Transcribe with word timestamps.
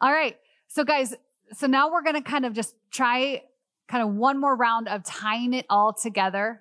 All 0.00 0.12
right. 0.12 0.36
So, 0.68 0.84
guys, 0.84 1.14
so 1.52 1.66
now 1.66 1.90
we're 1.90 2.02
going 2.02 2.14
to 2.14 2.22
kind 2.22 2.46
of 2.46 2.52
just 2.52 2.74
try 2.90 3.42
kind 3.88 4.02
of 4.02 4.14
one 4.14 4.40
more 4.40 4.56
round 4.56 4.88
of 4.88 5.04
tying 5.04 5.52
it 5.52 5.66
all 5.68 5.92
together 5.92 6.60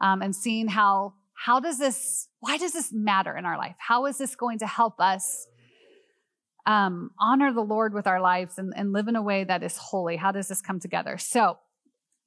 um, 0.00 0.22
and 0.22 0.34
seeing 0.34 0.68
how 0.68 1.14
how 1.34 1.60
does 1.60 1.78
this 1.78 2.28
why 2.40 2.56
does 2.56 2.72
this 2.72 2.92
matter 2.92 3.36
in 3.36 3.44
our 3.44 3.58
life? 3.58 3.76
How 3.78 4.06
is 4.06 4.18
this 4.18 4.36
going 4.36 4.58
to 4.60 4.66
help 4.66 5.00
us 5.00 5.46
um, 6.66 7.10
honor 7.18 7.52
the 7.52 7.62
lord 7.62 7.94
with 7.94 8.06
our 8.06 8.20
lives 8.20 8.58
and, 8.58 8.72
and 8.76 8.92
live 8.92 9.08
in 9.08 9.16
a 9.16 9.22
way 9.22 9.44
that 9.44 9.62
is 9.62 9.76
holy? 9.76 10.16
How 10.16 10.32
does 10.32 10.48
this 10.48 10.60
come 10.60 10.80
together? 10.80 11.18
So 11.18 11.58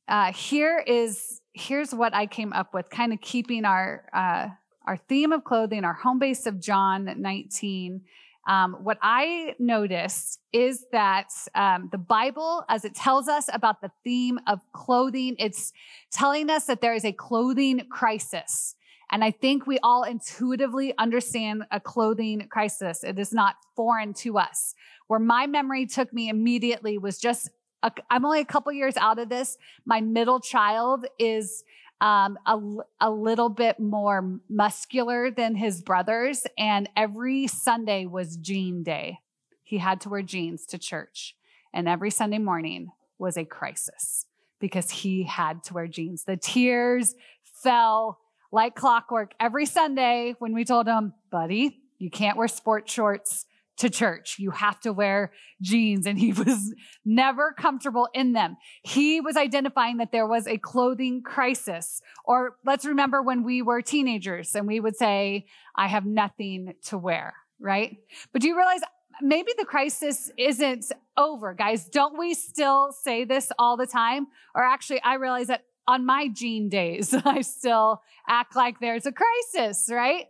uh, 0.09 0.33
here 0.33 0.83
is 0.85 1.39
here's 1.53 1.93
what 1.93 2.13
i 2.13 2.25
came 2.25 2.51
up 2.51 2.73
with 2.73 2.89
kind 2.89 3.13
of 3.13 3.21
keeping 3.21 3.63
our 3.63 4.09
uh, 4.13 4.47
our 4.87 4.97
theme 4.97 5.31
of 5.31 5.43
clothing 5.43 5.85
our 5.85 5.93
home 5.93 6.19
base 6.19 6.45
of 6.45 6.59
john 6.59 7.13
19 7.17 8.01
um, 8.49 8.77
what 8.81 8.97
I 9.03 9.53
noticed 9.59 10.39
is 10.51 10.87
that 10.91 11.29
um, 11.53 11.87
the 11.91 11.99
Bible, 11.99 12.65
as 12.67 12.83
it 12.83 12.95
tells 12.95 13.27
us 13.27 13.47
about 13.53 13.79
the 13.79 13.91
theme 14.03 14.39
of 14.47 14.59
clothing, 14.71 15.35
it's 15.37 15.71
telling 16.11 16.49
us 16.49 16.65
that 16.65 16.81
there 16.81 16.95
is 16.95 17.05
a 17.05 17.11
clothing 17.11 17.85
crisis. 17.91 18.75
And 19.11 19.23
I 19.23 19.29
think 19.29 19.67
we 19.67 19.77
all 19.83 20.01
intuitively 20.01 20.95
understand 20.97 21.65
a 21.69 21.79
clothing 21.79 22.47
crisis. 22.49 23.03
It 23.03 23.19
is 23.19 23.31
not 23.31 23.53
foreign 23.75 24.15
to 24.15 24.39
us. 24.39 24.73
Where 25.05 25.19
my 25.19 25.45
memory 25.45 25.85
took 25.85 26.11
me 26.11 26.27
immediately 26.27 26.97
was 26.97 27.19
just, 27.19 27.51
i 27.83 27.91
am 28.09 28.25
only 28.25 28.39
a 28.39 28.45
couple 28.45 28.71
years 28.71 28.97
out 28.97 29.19
of 29.19 29.29
this. 29.29 29.59
My 29.85 30.01
middle 30.01 30.39
child 30.39 31.05
is 31.19 31.63
um, 32.01 32.37
a, 32.45 32.59
a 33.01 33.11
little 33.11 33.49
bit 33.49 33.79
more 33.79 34.39
muscular 34.49 35.31
than 35.31 35.55
his 35.55 35.81
brothers. 35.81 36.45
And 36.57 36.89
every 36.95 37.47
Sunday 37.47 38.05
was 38.05 38.37
jean 38.37 38.83
day. 38.83 39.19
He 39.63 39.77
had 39.77 40.01
to 40.01 40.09
wear 40.09 40.21
jeans 40.21 40.65
to 40.67 40.77
church. 40.77 41.35
And 41.73 41.87
every 41.87 42.09
Sunday 42.09 42.39
morning 42.39 42.89
was 43.17 43.37
a 43.37 43.45
crisis 43.45 44.25
because 44.59 44.89
he 44.89 45.23
had 45.23 45.63
to 45.65 45.73
wear 45.73 45.87
jeans. 45.87 46.23
The 46.23 46.37
tears 46.37 47.15
fell 47.43 48.19
like 48.51 48.75
clockwork 48.75 49.33
every 49.39 49.65
Sunday 49.65 50.35
when 50.39 50.53
we 50.53 50.65
told 50.65 50.87
him, 50.87 51.13
buddy, 51.31 51.77
you 51.99 52.09
can't 52.09 52.37
wear 52.37 52.47
sport 52.47 52.89
shorts 52.89 53.45
to 53.79 53.89
church. 53.89 54.37
You 54.39 54.51
have 54.51 54.79
to 54.81 54.93
wear 54.93 55.31
jeans. 55.61 56.05
And 56.05 56.19
he 56.19 56.33
was 56.33 56.73
never 57.03 57.53
comfortable 57.53 58.07
in 58.13 58.33
them. 58.33 58.57
He 58.83 59.19
was 59.19 59.35
identifying 59.35 59.97
that 59.97 60.11
there 60.11 60.27
was 60.27 60.47
a 60.47 60.57
clothing 60.57 61.21
crisis. 61.23 62.01
Or 62.23 62.57
let's 62.65 62.85
remember 62.85 63.21
when 63.21 63.43
we 63.43 63.61
were 63.61 63.81
teenagers 63.81 64.55
and 64.55 64.67
we 64.67 64.79
would 64.79 64.95
say, 64.95 65.47
I 65.75 65.87
have 65.87 66.05
nothing 66.05 66.73
to 66.85 66.97
wear, 66.97 67.33
right? 67.59 67.97
But 68.31 68.41
do 68.41 68.47
you 68.47 68.55
realize 68.55 68.81
maybe 69.21 69.51
the 69.57 69.65
crisis 69.65 70.31
isn't 70.37 70.91
over, 71.17 71.53
guys? 71.53 71.85
Don't 71.85 72.17
we 72.17 72.33
still 72.33 72.91
say 72.91 73.23
this 73.23 73.51
all 73.57 73.77
the 73.77 73.87
time? 73.87 74.27
Or 74.55 74.63
actually, 74.63 75.01
I 75.01 75.15
realize 75.15 75.47
that 75.47 75.63
on 75.87 76.05
my 76.05 76.27
jean 76.27 76.69
days, 76.69 77.13
I 77.25 77.41
still 77.41 78.01
act 78.27 78.55
like 78.55 78.79
there's 78.79 79.05
a 79.05 79.11
crisis, 79.11 79.89
right? 79.91 80.27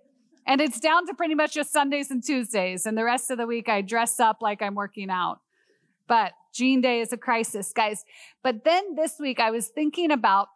And 0.49 0.61
it's 0.61 0.79
down 0.79 1.05
to 1.05 1.13
pretty 1.13 1.35
much 1.35 1.53
just 1.53 1.71
Sundays 1.71 2.09
and 2.09 2.23
Tuesdays. 2.23 2.87
And 2.87 2.97
the 2.97 3.03
rest 3.03 3.29
of 3.29 3.37
the 3.37 3.45
week, 3.45 3.69
I 3.69 3.81
dress 3.83 4.19
up 4.19 4.37
like 4.41 4.63
I'm 4.63 4.73
working 4.73 5.11
out. 5.11 5.41
But 6.07 6.31
Jean 6.55 6.81
Day 6.81 7.01
is 7.01 7.13
a 7.13 7.17
crisis, 7.17 7.71
guys. 7.71 8.03
But 8.41 8.63
then 8.63 8.95
this 8.95 9.19
week, 9.19 9.39
I 9.39 9.51
was 9.51 9.67
thinking 9.67 10.09
about 10.09 10.47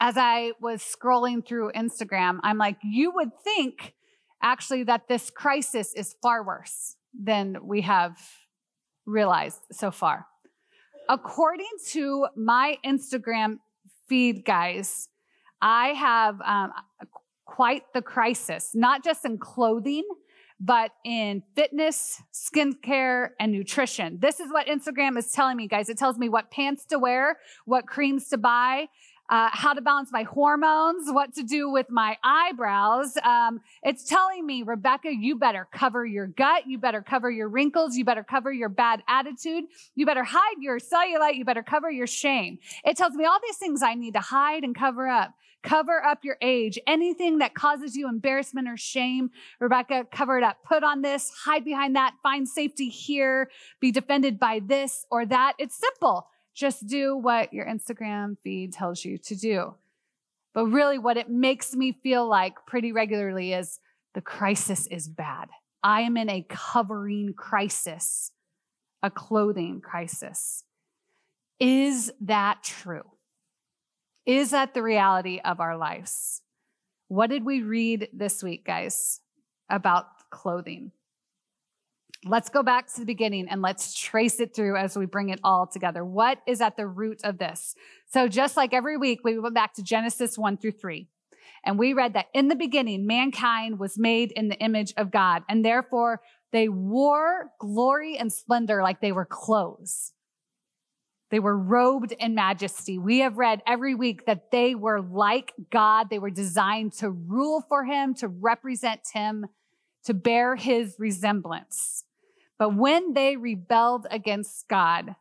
as 0.00 0.16
I 0.16 0.52
was 0.62 0.82
scrolling 0.82 1.46
through 1.46 1.72
Instagram, 1.72 2.38
I'm 2.42 2.56
like, 2.56 2.78
you 2.82 3.10
would 3.10 3.32
think 3.44 3.92
actually 4.42 4.84
that 4.84 5.08
this 5.08 5.28
crisis 5.28 5.92
is 5.92 6.16
far 6.22 6.42
worse 6.42 6.96
than 7.12 7.58
we 7.66 7.82
have 7.82 8.18
realized 9.04 9.60
so 9.72 9.90
far. 9.90 10.26
According 11.06 11.68
to 11.88 12.28
my 12.34 12.78
Instagram 12.82 13.58
feed, 14.08 14.46
guys, 14.46 15.10
I 15.60 15.88
have 15.88 16.40
um, 16.40 16.72
quite 17.56 17.84
the 17.94 18.02
crisis, 18.02 18.72
not 18.74 19.02
just 19.02 19.24
in 19.24 19.38
clothing, 19.38 20.04
but 20.60 20.90
in 21.06 21.42
fitness, 21.54 22.22
skincare, 22.30 23.30
and 23.40 23.50
nutrition. 23.50 24.18
This 24.20 24.40
is 24.40 24.52
what 24.52 24.66
Instagram 24.66 25.16
is 25.16 25.32
telling 25.32 25.56
me, 25.56 25.66
guys. 25.66 25.88
It 25.88 25.96
tells 25.96 26.18
me 26.18 26.28
what 26.28 26.50
pants 26.50 26.84
to 26.86 26.98
wear, 26.98 27.38
what 27.64 27.86
creams 27.86 28.28
to 28.28 28.36
buy, 28.36 28.88
uh, 29.28 29.50
how 29.52 29.72
to 29.72 29.80
balance 29.80 30.10
my 30.12 30.22
hormones, 30.22 31.10
what 31.10 31.34
to 31.34 31.42
do 31.42 31.70
with 31.70 31.90
my 31.90 32.16
eyebrows. 32.22 33.16
Um, 33.24 33.60
it's 33.82 34.04
telling 34.04 34.46
me, 34.46 34.62
Rebekah, 34.62 35.14
you 35.14 35.36
better 35.36 35.66
cover 35.72 36.06
your 36.06 36.26
gut. 36.26 36.66
You 36.66 36.78
better 36.78 37.02
cover 37.02 37.30
your 37.30 37.48
wrinkles. 37.48 37.96
You 37.96 38.04
better 38.04 38.24
cover 38.24 38.52
your 38.52 38.68
bad 38.68 39.02
attitude. 39.08 39.64
You 39.94 40.06
better 40.06 40.24
hide 40.24 40.56
your 40.60 40.78
cellulite. 40.78 41.36
You 41.36 41.44
better 41.44 41.62
cover 41.62 41.90
your 41.90 42.06
shame. 42.06 42.58
It 42.84 42.96
tells 42.96 43.14
me 43.14 43.24
all 43.24 43.38
these 43.42 43.56
things 43.56 43.82
I 43.82 43.94
need 43.94 44.14
to 44.14 44.20
hide 44.20 44.62
and 44.62 44.74
cover 44.74 45.08
up. 45.08 45.34
Cover 45.62 46.04
up 46.04 46.20
your 46.22 46.36
age. 46.40 46.78
Anything 46.86 47.38
that 47.38 47.54
causes 47.54 47.96
you 47.96 48.08
embarrassment 48.08 48.68
or 48.68 48.76
shame, 48.76 49.30
Rebekah, 49.58 50.06
cover 50.12 50.38
it 50.38 50.44
up. 50.44 50.58
Put 50.64 50.84
on 50.84 51.02
this, 51.02 51.32
hide 51.44 51.64
behind 51.64 51.96
that, 51.96 52.14
find 52.22 52.48
safety 52.48 52.88
here, 52.88 53.50
be 53.80 53.90
defended 53.90 54.38
by 54.38 54.60
this 54.64 55.06
or 55.10 55.26
that. 55.26 55.54
It's 55.58 55.76
simple. 55.76 56.28
Just 56.56 56.86
do 56.86 57.14
what 57.14 57.52
your 57.52 57.66
Instagram 57.66 58.38
feed 58.42 58.72
tells 58.72 59.04
you 59.04 59.18
to 59.18 59.36
do. 59.36 59.74
But 60.54 60.66
really, 60.66 60.98
what 60.98 61.18
it 61.18 61.28
makes 61.28 61.76
me 61.76 61.92
feel 61.92 62.26
like 62.26 62.64
pretty 62.66 62.92
regularly 62.92 63.52
is 63.52 63.78
the 64.14 64.22
crisis 64.22 64.86
is 64.86 65.06
bad. 65.06 65.50
I 65.82 66.00
am 66.00 66.16
in 66.16 66.30
a 66.30 66.46
covering 66.48 67.34
crisis, 67.34 68.32
a 69.02 69.10
clothing 69.10 69.82
crisis. 69.82 70.64
Is 71.60 72.10
that 72.22 72.62
true? 72.62 73.04
Is 74.24 74.52
that 74.52 74.72
the 74.72 74.82
reality 74.82 75.40
of 75.44 75.60
our 75.60 75.76
lives? 75.76 76.40
What 77.08 77.28
did 77.28 77.44
we 77.44 77.60
read 77.60 78.08
this 78.14 78.42
week, 78.42 78.64
guys, 78.64 79.20
about 79.68 80.06
clothing? 80.30 80.92
Let's 82.28 82.48
go 82.48 82.64
back 82.64 82.92
to 82.92 83.00
the 83.00 83.06
beginning 83.06 83.46
and 83.48 83.62
let's 83.62 83.94
trace 83.94 84.40
it 84.40 84.54
through 84.54 84.76
as 84.76 84.96
we 84.96 85.06
bring 85.06 85.28
it 85.28 85.38
all 85.44 85.66
together. 85.66 86.04
What 86.04 86.38
is 86.46 86.60
at 86.60 86.76
the 86.76 86.86
root 86.86 87.20
of 87.22 87.38
this? 87.38 87.76
So, 88.10 88.26
just 88.26 88.56
like 88.56 88.74
every 88.74 88.96
week, 88.96 89.20
we 89.22 89.38
went 89.38 89.54
back 89.54 89.74
to 89.74 89.82
Genesis 89.82 90.36
1 90.36 90.56
through 90.56 90.72
3. 90.72 91.06
And 91.64 91.78
we 91.78 91.92
read 91.92 92.14
that 92.14 92.26
in 92.34 92.48
the 92.48 92.56
beginning, 92.56 93.06
mankind 93.06 93.78
was 93.78 93.98
made 93.98 94.32
in 94.32 94.48
the 94.48 94.58
image 94.58 94.92
of 94.96 95.10
God, 95.10 95.42
and 95.48 95.64
therefore 95.64 96.20
they 96.52 96.68
wore 96.68 97.50
glory 97.60 98.16
and 98.16 98.32
splendor 98.32 98.82
like 98.82 99.00
they 99.00 99.12
were 99.12 99.24
clothes. 99.24 100.12
They 101.30 101.40
were 101.40 101.58
robed 101.58 102.12
in 102.12 102.34
majesty. 102.34 102.98
We 102.98 103.18
have 103.20 103.36
read 103.36 103.62
every 103.66 103.94
week 103.94 104.26
that 104.26 104.50
they 104.52 104.74
were 104.74 105.00
like 105.00 105.52
God. 105.70 106.08
They 106.08 106.20
were 106.20 106.30
designed 106.30 106.92
to 106.94 107.10
rule 107.10 107.64
for 107.68 107.84
him, 107.84 108.14
to 108.14 108.28
represent 108.28 109.00
him, 109.12 109.46
to 110.04 110.14
bear 110.14 110.54
his 110.54 110.94
resemblance. 111.00 112.05
But 112.58 112.74
when 112.74 113.12
they 113.12 113.36
rebelled 113.36 114.06
against 114.10 114.68
God, 114.68 115.14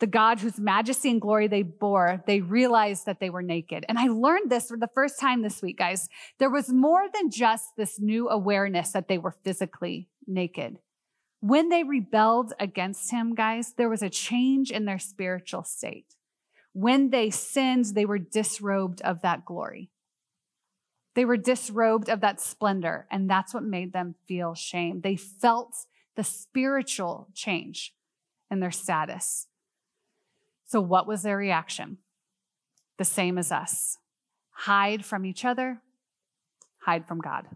the 0.00 0.06
God 0.08 0.40
whose 0.40 0.58
majesty 0.58 1.10
and 1.10 1.20
glory 1.20 1.46
they 1.46 1.62
bore, 1.62 2.24
they 2.26 2.40
realized 2.40 3.06
that 3.06 3.20
they 3.20 3.30
were 3.30 3.42
naked. 3.42 3.86
And 3.88 3.98
I 3.98 4.08
learned 4.08 4.50
this 4.50 4.66
for 4.66 4.76
the 4.76 4.90
first 4.92 5.20
time 5.20 5.42
this 5.42 5.62
week, 5.62 5.78
guys. 5.78 6.08
There 6.38 6.50
was 6.50 6.72
more 6.72 7.04
than 7.14 7.30
just 7.30 7.76
this 7.76 8.00
new 8.00 8.28
awareness 8.28 8.90
that 8.90 9.06
they 9.06 9.18
were 9.18 9.36
physically 9.44 10.08
naked. 10.26 10.80
When 11.38 11.68
they 11.68 11.84
rebelled 11.84 12.52
against 12.58 13.12
him, 13.12 13.36
guys, 13.36 13.74
there 13.76 13.88
was 13.88 14.02
a 14.02 14.10
change 14.10 14.72
in 14.72 14.86
their 14.86 14.98
spiritual 14.98 15.62
state. 15.62 16.16
When 16.72 17.10
they 17.10 17.30
sinned, 17.30 17.86
they 17.94 18.04
were 18.04 18.18
disrobed 18.18 19.00
of 19.02 19.22
that 19.22 19.44
glory. 19.44 19.90
They 21.14 21.24
were 21.24 21.36
disrobed 21.36 22.08
of 22.08 22.20
that 22.22 22.40
splendor, 22.40 23.06
and 23.10 23.30
that's 23.30 23.52
what 23.52 23.62
made 23.62 23.92
them 23.92 24.14
feel 24.26 24.54
shame. 24.54 25.02
They 25.02 25.14
felt 25.16 25.74
the 26.16 26.24
spiritual 26.24 27.28
change 27.34 27.94
in 28.50 28.60
their 28.60 28.70
status. 28.70 29.48
So, 30.66 30.80
what 30.80 31.06
was 31.06 31.22
their 31.22 31.36
reaction? 31.36 31.98
The 32.98 33.04
same 33.04 33.38
as 33.38 33.50
us 33.50 33.98
hide 34.52 35.04
from 35.04 35.26
each 35.26 35.44
other, 35.44 35.80
hide 36.78 37.06
from 37.06 37.18
God, 37.18 37.46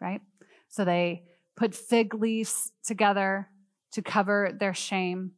right? 0.00 0.20
So 0.68 0.84
they 0.84 1.24
put 1.56 1.74
fig 1.74 2.14
leaves 2.14 2.72
together 2.84 3.48
to 3.92 4.02
cover 4.02 4.54
their 4.58 4.74
shame. 4.74 5.32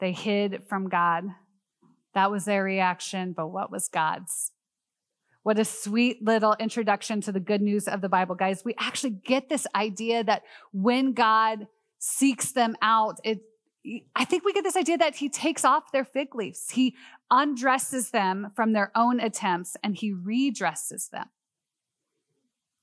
They 0.00 0.12
hid 0.12 0.62
from 0.68 0.88
God. 0.88 1.24
That 2.14 2.30
was 2.30 2.46
their 2.46 2.64
reaction, 2.64 3.34
but 3.36 3.48
what 3.48 3.70
was 3.70 3.88
God's? 3.88 4.52
What 5.46 5.60
a 5.60 5.64
sweet 5.64 6.24
little 6.24 6.56
introduction 6.58 7.20
to 7.20 7.30
the 7.30 7.38
good 7.38 7.62
news 7.62 7.86
of 7.86 8.00
the 8.00 8.08
Bible, 8.08 8.34
guys. 8.34 8.64
We 8.64 8.74
actually 8.80 9.10
get 9.10 9.48
this 9.48 9.64
idea 9.76 10.24
that 10.24 10.42
when 10.72 11.12
God 11.12 11.68
seeks 12.00 12.50
them 12.50 12.74
out, 12.82 13.20
it, 13.22 13.42
I 14.16 14.24
think 14.24 14.44
we 14.44 14.52
get 14.52 14.64
this 14.64 14.74
idea 14.74 14.98
that 14.98 15.14
he 15.14 15.28
takes 15.28 15.64
off 15.64 15.92
their 15.92 16.04
fig 16.04 16.34
leaves. 16.34 16.70
He 16.70 16.96
undresses 17.30 18.10
them 18.10 18.50
from 18.56 18.72
their 18.72 18.90
own 18.96 19.20
attempts 19.20 19.76
and 19.84 19.94
he 19.94 20.12
redresses 20.12 21.10
them 21.10 21.28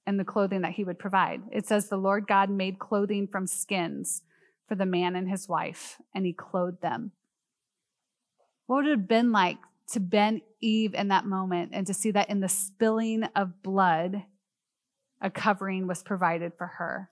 and 0.08 0.18
the 0.18 0.24
clothing 0.24 0.62
that 0.62 0.72
he 0.72 0.86
would 0.86 1.00
provide. 1.00 1.42
It 1.52 1.68
says 1.68 1.90
the 1.90 1.98
Lord 1.98 2.28
God 2.28 2.50
made 2.50 2.80
clothing 2.80 3.28
from 3.28 3.46
skins 3.46 4.22
for 4.70 4.76
the 4.76 4.86
man 4.86 5.18
and 5.18 5.30
his 5.30 5.50
wife, 5.50 5.98
and 6.16 6.26
he 6.26 6.32
clothed 6.32 6.82
them. 6.82 7.12
What 8.68 8.78
would 8.78 8.86
it 8.86 8.92
have 8.92 9.08
been 9.10 9.34
like 9.34 9.58
to 9.92 10.00
bend 10.00 10.42
Eve 10.62 10.94
in 10.94 11.10
that 11.10 11.26
moment 11.26 11.72
and 11.74 11.86
to 11.88 11.94
see 11.94 12.12
that 12.12 12.30
in 12.30 12.40
the 12.40 12.50
spilling 12.50 13.24
of 13.36 13.62
blood, 13.62 14.24
a 15.22 15.30
covering 15.30 15.88
was 15.88 16.04
provided 16.04 16.54
for 16.58 16.68
her? 16.78 17.10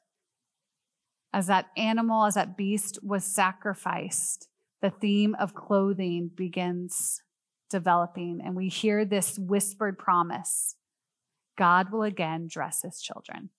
As 1.33 1.47
that 1.47 1.67
animal, 1.77 2.25
as 2.25 2.33
that 2.33 2.57
beast 2.57 2.99
was 3.03 3.23
sacrificed, 3.23 4.49
the 4.81 4.89
theme 4.89 5.35
of 5.39 5.53
clothing 5.53 6.29
begins 6.33 7.21
developing, 7.69 8.41
and 8.43 8.55
we 8.55 8.67
hear 8.67 9.05
this 9.05 9.39
whispered 9.39 9.97
promise 9.97 10.75
God 11.57 11.91
will 11.91 12.03
again 12.03 12.47
dress 12.49 12.81
his 12.81 13.01
children. 13.01 13.49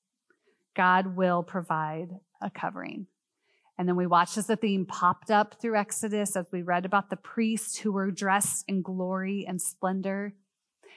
God 0.75 1.17
will 1.17 1.43
provide 1.43 2.09
a 2.41 2.50
covering. 2.50 3.06
And 3.78 3.88
then 3.88 3.96
we 3.96 4.06
watched 4.06 4.36
as 4.36 4.46
the 4.46 4.56
theme 4.56 4.86
popped 4.86 5.30
up 5.30 5.60
through 5.60 5.76
Exodus 5.76 6.36
as 6.36 6.46
we 6.52 6.62
read 6.62 6.84
about 6.84 7.10
the 7.10 7.16
priests 7.16 7.78
who 7.78 7.92
were 7.92 8.10
dressed 8.10 8.64
in 8.69 8.82
glory 8.82 9.46
and 9.48 9.60
splendor. 9.60 10.34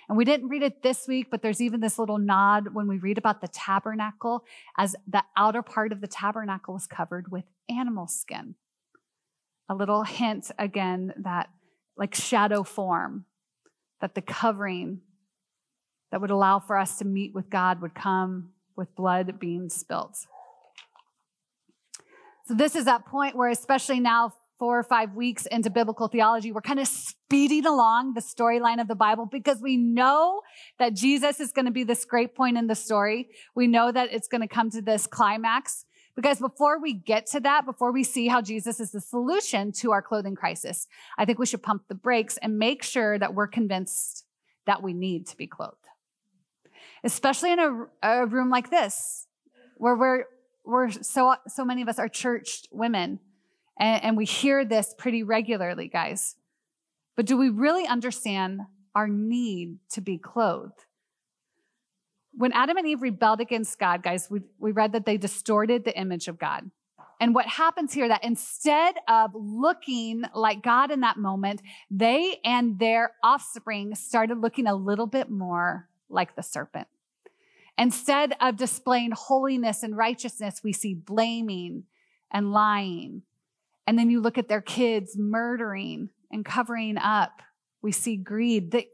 And 0.08 0.18
we 0.18 0.26
didn't 0.26 0.50
read 0.50 0.62
it 0.62 0.84
this 0.84 1.08
week, 1.08 1.28
but 1.32 1.42
there's 1.42 1.62
even 1.62 1.80
this 1.80 1.98
little 1.98 2.20
nod 2.20 2.74
when 2.74 2.88
we 2.88 3.00
read 3.00 3.18
about 3.18 3.42
the 3.42 3.48
tabernacle, 3.48 4.44
as 4.78 4.96
the 5.08 5.24
outer 5.36 5.64
part 5.64 5.92
of 5.92 6.02
the 6.02 6.08
tabernacle 6.08 6.76
was 6.76 6.86
covered 6.86 7.32
with 7.32 7.46
animal 7.70 8.08
skin. 8.08 8.56
A 9.68 9.74
little 9.74 10.04
hint 10.04 10.52
again 10.60 11.14
that, 11.18 11.50
like 11.98 12.14
shadow 12.14 12.62
form, 12.62 13.26
that 14.00 14.14
the 14.14 14.22
covering 14.22 15.02
that 16.12 16.22
would 16.22 16.30
allow 16.30 16.60
for 16.60 16.78
us 16.78 17.00
to 17.00 17.06
meet 17.06 17.34
with 17.34 17.50
God 17.50 17.82
would 17.82 17.96
come 17.96 18.52
with 18.76 18.96
blood 18.96 19.40
being 19.40 19.70
spilt. 19.70 20.28
So, 22.48 22.54
this 22.54 22.76
is 22.76 22.86
that 22.86 23.06
point 23.06 23.36
where, 23.36 23.50
especially 23.50 24.00
now, 24.00 24.34
four 24.58 24.80
or 24.80 24.84
five 24.84 25.14
weeks 25.14 25.46
into 25.48 25.70
biblical 25.70 26.08
theology, 26.08 26.52
we're 26.52 26.62
kind 26.62 26.80
of 26.80 26.88
speeding 26.88 27.66
along 27.66 28.14
the 28.14 28.22
storyline 28.22 28.80
of 28.80 28.88
the 28.88 28.96
Bible 28.96 29.26
because 29.26 29.62
we 29.62 29.76
know 29.76 30.42
that 30.80 30.94
Jesus 30.94 31.40
is 31.40 31.52
going 31.52 31.66
to 31.66 31.72
be 31.72 31.84
this 31.84 32.06
great 32.06 32.36
point 32.36 32.58
in 32.58 32.68
the 32.68 32.76
story. 32.76 33.28
We 33.54 33.68
know 33.68 33.92
that 33.92 34.14
it's 34.14 34.28
going 34.28 34.42
to 34.42 34.48
come 34.48 34.70
to 34.72 34.82
this 34.82 35.08
climax. 35.08 35.86
Because 36.16 36.40
before 36.40 36.80
we 36.80 36.94
get 36.94 37.26
to 37.32 37.42
that, 37.42 37.66
before 37.66 37.92
we 37.92 38.06
see 38.06 38.30
how 38.30 38.42
Jesus 38.42 38.80
is 38.80 38.92
the 38.92 39.02
solution 39.02 39.74
to 39.74 39.92
our 39.92 40.02
clothing 40.02 40.36
crisis, 40.36 40.88
I 41.18 41.26
think 41.26 41.40
we 41.40 41.46
should 41.46 41.62
pump 41.62 41.84
the 41.90 41.96
brakes 41.96 42.38
and 42.38 42.58
make 42.58 42.84
sure 42.84 43.20
that 43.20 43.34
we're 43.34 43.48
convinced 43.48 44.24
that 44.66 44.82
we 44.82 44.94
need 44.94 45.28
to 45.28 45.36
be 45.36 45.46
clothed. 45.46 45.76
Especially 47.04 47.52
in 47.52 47.60
a, 47.60 47.86
a 48.02 48.26
room 48.26 48.50
like 48.50 48.72
this, 48.72 49.28
where 49.76 49.96
we're 49.96 50.24
we're 50.66 50.92
so 50.92 51.36
so 51.48 51.64
many 51.64 51.82
of 51.82 51.88
us 51.88 52.00
are 52.00 52.10
churched 52.10 52.68
women 52.72 53.20
and, 53.80 54.04
and 54.04 54.18
we 54.18 54.26
hear 54.26 54.66
this 54.66 54.94
pretty 54.98 55.24
regularly 55.24 55.88
guys. 55.88 56.36
But 57.16 57.26
do 57.26 57.38
we 57.38 57.50
really 57.50 57.88
understand 57.88 58.62
our 58.94 59.08
need 59.08 59.78
to 59.92 60.02
be 60.02 60.18
clothed? 60.18 60.86
When 62.34 62.52
adam 62.52 62.78
and 62.78 62.88
eve 62.88 63.02
rebelled 63.02 63.40
against 63.40 63.80
god 63.80 64.04
guys 64.04 64.28
we, 64.30 64.42
we 64.60 64.72
read 64.72 64.94
that 64.94 65.06
they 65.06 65.18
distorted 65.18 65.86
the 65.86 65.98
image 65.98 66.28
of 66.28 66.40
god. 66.40 66.70
And 67.22 67.34
what 67.34 67.46
happens 67.46 67.94
here 67.94 68.10
that 68.10 68.26
instead 68.26 68.96
of 69.08 69.32
looking 69.34 70.24
like 70.34 70.62
god 70.62 70.92
in 70.92 71.02
that 71.02 71.18
moment 71.18 71.62
they 71.90 72.40
and 72.44 72.78
their 72.80 73.14
offspring 73.24 73.96
started 73.96 74.40
looking 74.40 74.68
a 74.68 74.76
little 74.76 75.08
bit 75.08 75.30
more 75.30 75.88
like 76.10 76.36
the 76.36 76.44
serpent 76.44 76.88
Instead 77.78 78.34
of 78.40 78.56
displaying 78.56 79.12
holiness 79.12 79.84
and 79.84 79.98
righteousness, 79.98 80.62
we 80.64 80.72
see 80.72 80.94
blaming 80.94 81.84
and 82.32 82.52
lying. 82.52 83.24
And 83.86 84.00
then 84.00 84.10
you 84.10 84.22
look 84.22 84.38
at 84.38 84.48
their 84.48 84.62
kids 84.62 85.18
murdering 85.18 86.10
and 86.32 86.46
covering 86.46 86.98
up. 86.98 87.42
We 87.82 87.92
see 87.92 88.16
greed. 88.16 88.72
They, 88.72 88.88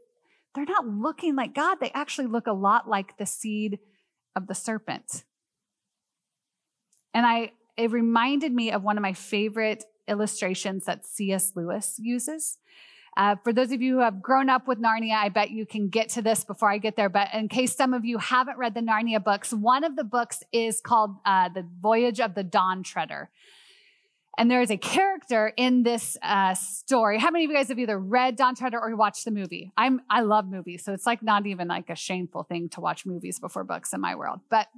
they're 0.54 0.64
not 0.64 0.86
looking 0.86 1.36
like 1.36 1.54
God. 1.54 1.78
They 1.80 1.90
actually 1.94 2.26
look 2.26 2.46
a 2.46 2.52
lot 2.52 2.88
like 2.88 3.16
the 3.16 3.26
seed 3.26 3.78
of 4.34 4.48
the 4.48 4.54
serpent. 4.54 5.24
And 7.14 7.24
I, 7.24 7.52
it 7.76 7.90
reminded 7.90 8.52
me 8.52 8.72
of 8.72 8.82
one 8.82 8.98
of 8.98 9.02
my 9.02 9.12
favorite 9.12 9.84
illustrations 10.08 10.86
that 10.86 11.06
C.S. 11.06 11.52
Lewis 11.54 11.96
uses. 11.98 12.58
Uh, 13.16 13.36
for 13.44 13.52
those 13.52 13.72
of 13.72 13.82
you 13.82 13.94
who 13.94 14.00
have 14.00 14.22
grown 14.22 14.48
up 14.48 14.66
with 14.66 14.80
Narnia, 14.80 15.16
I 15.16 15.28
bet 15.28 15.50
you 15.50 15.66
can 15.66 15.88
get 15.88 16.08
to 16.10 16.22
this 16.22 16.44
before 16.44 16.70
I 16.70 16.78
get 16.78 16.96
there. 16.96 17.10
But 17.10 17.28
in 17.34 17.48
case 17.48 17.76
some 17.76 17.92
of 17.92 18.04
you 18.04 18.18
haven't 18.18 18.56
read 18.56 18.74
the 18.74 18.80
Narnia 18.80 19.22
books, 19.22 19.52
one 19.52 19.84
of 19.84 19.96
the 19.96 20.04
books 20.04 20.42
is 20.50 20.80
called 20.80 21.16
uh, 21.26 21.50
The 21.50 21.66
Voyage 21.80 22.20
of 22.20 22.34
the 22.34 22.42
Dawn 22.42 22.82
Treader. 22.82 23.28
And 24.38 24.50
there 24.50 24.62
is 24.62 24.70
a 24.70 24.78
character 24.78 25.52
in 25.58 25.82
this 25.82 26.16
uh, 26.22 26.54
story. 26.54 27.18
How 27.18 27.30
many 27.30 27.44
of 27.44 27.50
you 27.50 27.56
guys 27.56 27.68
have 27.68 27.78
either 27.78 27.98
read 27.98 28.36
Dawn 28.36 28.54
Treader 28.54 28.80
or 28.80 28.96
watched 28.96 29.26
the 29.26 29.30
movie? 29.30 29.72
I'm 29.76 30.00
I 30.08 30.22
love 30.22 30.48
movies, 30.48 30.82
so 30.82 30.94
it's 30.94 31.04
like 31.04 31.22
not 31.22 31.46
even 31.46 31.68
like 31.68 31.90
a 31.90 31.94
shameful 31.94 32.44
thing 32.44 32.70
to 32.70 32.80
watch 32.80 33.04
movies 33.04 33.38
before 33.38 33.62
books 33.62 33.92
in 33.92 34.00
my 34.00 34.14
world. 34.14 34.40
But 34.48 34.68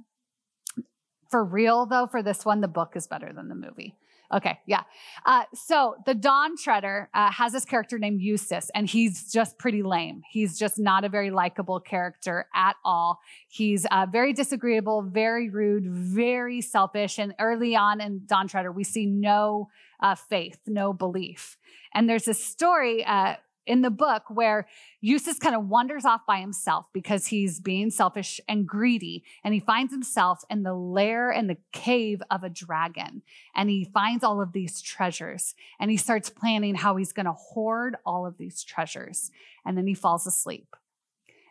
for 1.31 1.41
real 1.41 1.85
though, 1.85 2.05
for 2.05 2.21
this 2.21 2.43
one, 2.43 2.59
the 2.59 2.67
book 2.67 2.97
is 2.97 3.07
better 3.07 3.31
than 3.31 3.47
the 3.47 3.55
movie. 3.55 3.95
Okay, 4.33 4.59
yeah. 4.65 4.81
Uh, 5.25 5.43
so 5.53 5.95
the 6.05 6.15
Dawn 6.15 6.57
Treader 6.57 7.09
uh, 7.13 7.31
has 7.31 7.51
this 7.53 7.65
character 7.65 7.99
named 7.99 8.21
Eustace, 8.21 8.71
and 8.73 8.89
he's 8.89 9.31
just 9.31 9.57
pretty 9.57 9.83
lame. 9.83 10.23
He's 10.29 10.57
just 10.57 10.79
not 10.79 11.03
a 11.03 11.09
very 11.09 11.29
likable 11.29 11.79
character 11.79 12.47
at 12.55 12.75
all. 12.83 13.19
He's 13.47 13.85
uh, 13.91 14.07
very 14.11 14.33
disagreeable, 14.33 15.03
very 15.03 15.49
rude, 15.49 15.85
very 15.87 16.61
selfish. 16.61 17.19
And 17.19 17.35
early 17.39 17.75
on 17.75 18.01
in 18.01 18.21
Dawn 18.25 18.47
Treader, 18.47 18.71
we 18.71 18.83
see 18.83 19.05
no 19.05 19.69
uh, 19.99 20.15
faith, 20.15 20.59
no 20.65 20.91
belief. 20.91 21.57
And 21.93 22.09
there's 22.09 22.25
this 22.25 22.43
story 22.43 23.05
uh, 23.05 23.35
in 23.65 23.81
the 23.81 23.89
book 23.89 24.23
where 24.29 24.67
Eustace 25.01 25.39
kind 25.39 25.55
of 25.55 25.67
wanders 25.67 26.05
off 26.05 26.21
by 26.27 26.39
himself 26.39 26.85
because 26.93 27.27
he's 27.27 27.59
being 27.59 27.89
selfish 27.89 28.39
and 28.47 28.67
greedy. 28.67 29.23
And 29.43 29.53
he 29.53 29.59
finds 29.59 29.91
himself 29.91 30.43
in 30.49 30.63
the 30.63 30.73
lair 30.73 31.31
and 31.31 31.49
the 31.49 31.57
cave 31.71 32.21
of 32.29 32.43
a 32.43 32.49
dragon. 32.49 33.21
And 33.55 33.69
he 33.69 33.85
finds 33.85 34.23
all 34.23 34.41
of 34.41 34.53
these 34.53 34.81
treasures 34.81 35.55
and 35.79 35.89
he 35.89 35.97
starts 35.97 36.29
planning 36.29 36.75
how 36.75 36.95
he's 36.95 37.13
going 37.13 37.25
to 37.25 37.33
hoard 37.33 37.95
all 38.05 38.25
of 38.25 38.37
these 38.37 38.63
treasures. 38.63 39.31
And 39.65 39.77
then 39.77 39.87
he 39.87 39.93
falls 39.93 40.27
asleep. 40.27 40.75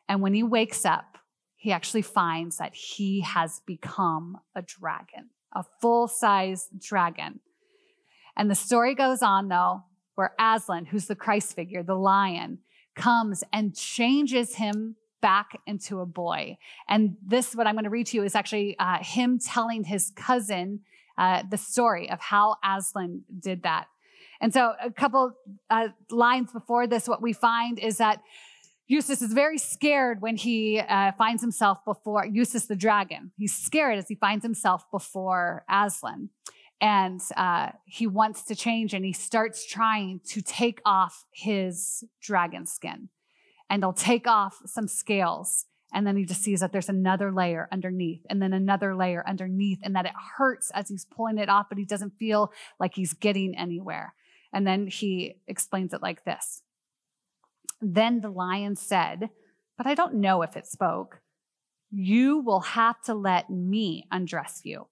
And 0.09 0.21
when 0.21 0.35
he 0.35 0.43
wakes 0.43 0.85
up, 0.85 1.19
he 1.57 1.73
actually 1.73 2.03
finds 2.03 2.59
that 2.59 2.75
he 2.75 3.23
has 3.23 3.61
become 3.67 4.39
a 4.55 4.61
dragon, 4.63 5.31
a 5.53 5.65
full 5.81 6.09
size 6.09 6.69
dragon. 6.79 7.41
And 8.37 8.51
the 8.51 8.55
story 8.55 8.95
goes 8.95 9.23
on, 9.23 9.49
though, 9.49 9.85
where 10.15 10.35
Aslan, 10.39 10.87
who's 10.87 11.07
the 11.07 11.15
Christ 11.15 11.55
figure, 11.55 11.83
the 11.83 11.95
lion, 11.95 12.59
comes 12.95 13.43
and 13.53 13.75
changes 13.75 14.57
him 14.57 14.97
back 15.21 15.59
into 15.67 16.01
a 16.01 16.07
boy. 16.07 16.59
And 16.89 17.17
this, 17.27 17.55
what 17.55 17.67
I'm 17.67 17.75
going 17.75 17.85
to 17.85 17.91
read 17.91 18.09
to 18.09 18.17
you, 18.19 18.25
is 18.25 18.35
actually 18.35 18.77
uh, 18.79 18.99
him 19.01 19.39
telling 19.39 19.85
his 19.85 20.13
cousin 20.15 20.81
uh, 21.17 21.43
the 21.49 21.57
story 21.57 22.11
of 22.11 22.21
how 22.21 22.57
Aslan 22.65 23.23
did 23.41 23.63
that. 23.63 23.87
And 24.41 24.53
so, 24.53 24.75
a 24.83 24.91
couple 24.91 25.33
uh, 25.71 25.89
lines 26.11 26.53
before 26.53 26.87
this, 26.87 27.09
what 27.09 27.23
we 27.23 27.33
find 27.33 27.79
is 27.79 27.99
that 27.99 28.21
Eustace 28.87 29.23
is 29.23 29.33
very 29.33 29.57
scared 29.57 30.21
when 30.21 30.37
he 30.37 30.79
uh, 30.79 31.13
finds 31.17 31.41
himself 31.41 31.79
before 31.87 32.27
Eustace 32.27 32.67
the 32.67 32.77
dragon. 32.77 33.33
He's 33.39 33.55
scared 33.55 33.97
as 33.99 34.09
he 34.09 34.15
finds 34.17 34.45
himself 34.45 34.85
before 34.91 35.65
Aslan 35.71 36.29
and 36.81 37.21
uh, 37.37 37.71
he 37.87 38.07
wants 38.07 38.43
to 38.45 38.55
change 38.55 38.95
and 38.95 39.05
he 39.05 39.13
starts 39.13 39.67
trying 39.67 40.21
to 40.29 40.43
take 40.43 40.81
off 40.85 41.25
his 41.33 42.05
dragon 42.21 42.67
skin. 42.67 43.09
And 43.71 43.83
he'll 43.83 43.93
take 43.93 44.27
off 44.27 44.61
some 44.67 44.89
scales 44.89 45.67
and 45.95 46.07
then 46.07 46.17
he 46.17 46.25
just 46.25 46.43
sees 46.43 46.61
that 46.61 46.73
there's 46.73 46.89
another 46.89 47.33
layer 47.33 47.69
underneath 47.73 48.21
and 48.29 48.43
then 48.43 48.53
another 48.53 48.95
layer 48.95 49.25
underneath 49.27 49.79
and 49.83 49.95
that 49.95 50.05
it 50.05 50.13
hurts 50.37 50.71
as 50.73 50.89
he's 50.89 51.05
pulling 51.05 51.39
it 51.39 51.49
off 51.49 51.67
but 51.69 51.79
he 51.79 51.85
doesn't 51.85 52.19
feel 52.19 52.53
like 52.79 52.95
he's 52.95 53.15
getting 53.15 53.57
anywhere. 53.57 54.15
And 54.53 54.67
then 54.67 54.87
he 54.87 55.37
explains 55.47 55.95
it 55.95 56.03
like 56.03 56.25
this. 56.25 56.63
Then 57.81 58.21
the 58.21 58.31
lion 58.31 58.77
said 58.77 59.31
but 59.77 59.87
i 59.89 59.95
don't 59.95 60.15
know 60.15 60.43
if 60.43 60.57
it 60.57 60.67
spoke. 60.67 61.21
You 61.91 62.39
will 62.39 62.61
have 62.61 63.01
to 63.03 63.15
let 63.15 63.51
me 63.51 64.07
undress 64.11 64.61
you 64.65 64.89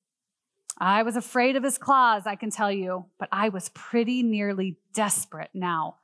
I 0.79 1.03
was 1.03 1.17
afraid 1.17 1.57
of 1.57 1.63
his 1.63 1.79
claws, 1.79 2.27
I 2.27 2.37
can 2.37 2.51
tell 2.51 2.73
you, 2.73 3.07
but 3.19 3.29
I 3.31 3.51
was 3.51 3.69
pretty 3.71 4.23
nearly 4.23 4.79
desperate 4.95 5.51
now. 5.55 5.97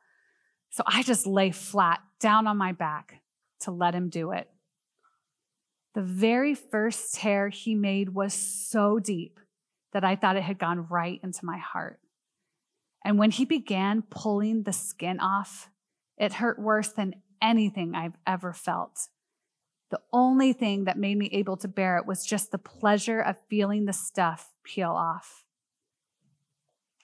So 0.71 0.83
I 0.87 1.03
just 1.03 1.27
lay 1.27 1.51
flat 1.51 2.01
down 2.21 2.47
on 2.47 2.57
my 2.57 2.73
back 2.73 3.23
to 3.61 3.71
let 3.71 3.95
him 3.95 4.09
do 4.09 4.33
it. 4.33 4.49
The 5.95 6.03
very 6.03 6.55
first 6.55 7.15
tear 7.15 7.49
he 7.49 7.75
made 7.75 8.11
was 8.11 8.35
so 8.35 8.99
deep 8.99 9.41
that 9.93 10.05
I 10.05 10.17
thought 10.17 10.37
it 10.37 10.43
had 10.43 10.59
gone 10.59 10.87
right 10.89 11.19
into 11.23 11.45
my 11.45 11.59
heart. 11.59 11.99
And 13.05 13.19
when 13.19 13.31
he 13.31 13.45
began 13.45 14.03
pulling 14.03 14.65
the 14.65 14.73
skin 14.73 15.19
off, 15.19 15.71
it 16.19 16.35
hurt 16.35 16.59
worse 16.59 16.89
than 16.89 17.15
anything 17.41 17.95
I've 17.95 18.17
ever 18.27 18.53
felt. 18.53 19.09
The 19.91 20.01
only 20.13 20.53
thing 20.53 20.85
that 20.85 20.99
made 20.99 21.17
me 21.17 21.31
able 21.33 21.57
to 21.59 21.69
bear 21.69 21.97
it 21.97 22.07
was 22.07 22.25
just 22.25 22.51
the 22.51 22.59
pleasure 22.59 23.21
of 23.21 23.37
feeling 23.49 23.87
the 23.87 23.93
stuff 23.93 24.53
peel 24.63 24.91
off. 24.91 25.45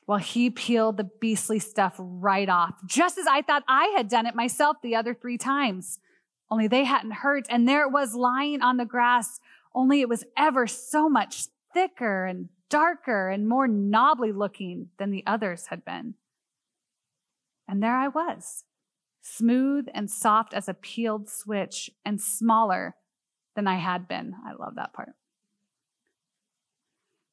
Well, 0.06 0.18
he 0.18 0.50
peeled 0.50 0.98
the 0.98 1.10
beastly 1.20 1.58
stuff 1.58 1.94
right 1.98 2.48
off, 2.48 2.74
just 2.84 3.16
as 3.16 3.26
I 3.26 3.40
thought 3.40 3.64
I 3.66 3.94
had 3.96 4.08
done 4.08 4.26
it 4.26 4.34
myself 4.34 4.76
the 4.82 4.94
other 4.94 5.14
three 5.14 5.38
times. 5.38 5.98
Only 6.50 6.68
they 6.68 6.84
hadn't 6.84 7.12
hurt. 7.12 7.46
And 7.48 7.66
there 7.66 7.86
it 7.86 7.92
was 7.92 8.14
lying 8.14 8.60
on 8.60 8.76
the 8.76 8.84
grass, 8.84 9.40
only 9.74 10.02
it 10.02 10.08
was 10.08 10.24
ever 10.36 10.66
so 10.66 11.08
much 11.08 11.46
thicker 11.72 12.26
and 12.26 12.50
darker 12.68 13.30
and 13.30 13.48
more 13.48 13.66
knobbly 13.66 14.30
looking 14.30 14.88
than 14.98 15.10
the 15.10 15.24
others 15.26 15.66
had 15.66 15.84
been. 15.84 16.14
And 17.66 17.82
there 17.82 17.96
I 17.96 18.08
was, 18.08 18.64
smooth 19.24 19.86
and 19.94 20.10
soft 20.10 20.52
as 20.52 20.68
a 20.68 20.74
peeled 20.74 21.28
switch 21.28 21.90
and 22.04 22.20
smaller 22.20 22.94
than 23.56 23.66
I 23.66 23.76
had 23.76 24.06
been. 24.06 24.34
I 24.46 24.52
love 24.52 24.74
that 24.76 24.92
part. 24.92 25.12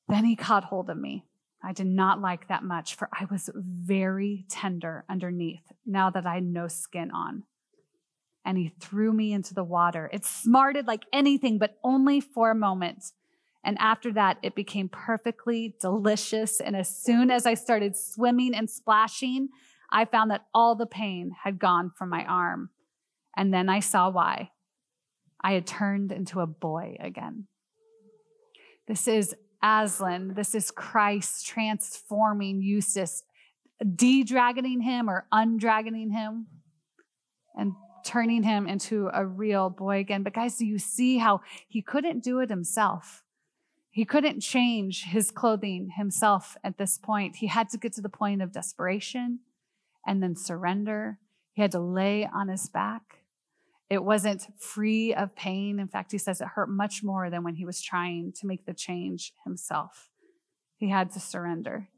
Then 0.07 0.23
he 0.23 0.35
caught 0.35 0.63
hold 0.63 0.89
of 0.89 0.97
me. 0.97 1.25
I 1.63 1.73
did 1.73 1.87
not 1.87 2.21
like 2.21 2.47
that 2.47 2.63
much, 2.63 2.95
for 2.95 3.09
I 3.11 3.25
was 3.29 3.49
very 3.55 4.45
tender 4.49 5.05
underneath 5.09 5.71
now 5.85 6.09
that 6.09 6.25
I 6.25 6.35
had 6.35 6.43
no 6.43 6.67
skin 6.67 7.11
on. 7.11 7.43
And 8.43 8.57
he 8.57 8.73
threw 8.79 9.13
me 9.13 9.33
into 9.33 9.53
the 9.53 9.63
water. 9.63 10.09
It 10.11 10.25
smarted 10.25 10.87
like 10.87 11.03
anything, 11.13 11.59
but 11.59 11.77
only 11.83 12.19
for 12.19 12.51
a 12.51 12.55
moment. 12.55 13.11
And 13.63 13.77
after 13.79 14.11
that, 14.13 14.37
it 14.41 14.55
became 14.55 14.89
perfectly 14.89 15.75
delicious. 15.79 16.59
And 16.59 16.75
as 16.75 16.89
soon 16.89 17.29
as 17.29 17.45
I 17.45 17.53
started 17.53 17.95
swimming 17.95 18.55
and 18.55 18.69
splashing, 18.69 19.49
I 19.91 20.05
found 20.05 20.31
that 20.31 20.45
all 20.53 20.75
the 20.75 20.85
pain 20.85 21.35
had 21.43 21.59
gone 21.59 21.91
from 21.97 22.09
my 22.09 22.23
arm. 22.25 22.69
And 23.35 23.53
then 23.53 23.69
I 23.69 23.79
saw 23.79 24.09
why. 24.09 24.51
I 25.41 25.53
had 25.53 25.65
turned 25.65 26.11
into 26.11 26.39
a 26.39 26.47
boy 26.47 26.97
again. 26.99 27.47
This 28.87 29.07
is 29.07 29.35
Aslan. 29.63 30.33
This 30.33 30.55
is 30.55 30.71
Christ 30.71 31.45
transforming 31.45 32.61
Eustace, 32.61 33.23
de-dragoning 33.95 34.81
him 34.81 35.09
or 35.09 35.27
undragoning 35.33 36.11
him 36.11 36.47
and 37.55 37.73
turning 38.05 38.43
him 38.43 38.67
into 38.67 39.09
a 39.13 39.25
real 39.25 39.69
boy 39.69 39.99
again. 39.99 40.23
But 40.23 40.33
guys, 40.33 40.57
do 40.57 40.65
you 40.65 40.77
see 40.77 41.17
how 41.17 41.41
he 41.67 41.81
couldn't 41.81 42.23
do 42.23 42.39
it 42.39 42.49
himself? 42.49 43.23
He 43.89 44.05
couldn't 44.05 44.39
change 44.39 45.03
his 45.03 45.31
clothing 45.31 45.91
himself 45.97 46.55
at 46.63 46.77
this 46.77 46.97
point. 46.97 47.37
He 47.37 47.47
had 47.47 47.69
to 47.69 47.77
get 47.77 47.93
to 47.93 48.01
the 48.01 48.09
point 48.09 48.41
of 48.41 48.51
desperation 48.51 49.39
and 50.05 50.21
then 50.21 50.35
surrender. 50.35 51.17
He 51.53 51.61
had 51.61 51.71
to 51.71 51.79
lay 51.79 52.27
on 52.33 52.47
his 52.47 52.69
back. 52.69 53.23
It 53.89 54.03
wasn't 54.03 54.47
free 54.57 55.13
of 55.13 55.35
pain. 55.35 55.79
In 55.79 55.87
fact, 55.87 56.11
he 56.11 56.17
says 56.17 56.39
it 56.39 56.47
hurt 56.55 56.69
much 56.69 57.03
more 57.03 57.29
than 57.29 57.43
when 57.43 57.55
he 57.55 57.65
was 57.65 57.81
trying 57.81 58.31
to 58.39 58.47
make 58.47 58.65
the 58.65 58.73
change 58.73 59.33
himself. 59.43 60.09
He 60.77 60.89
had 60.89 61.11
to 61.11 61.19
surrender. 61.19 61.89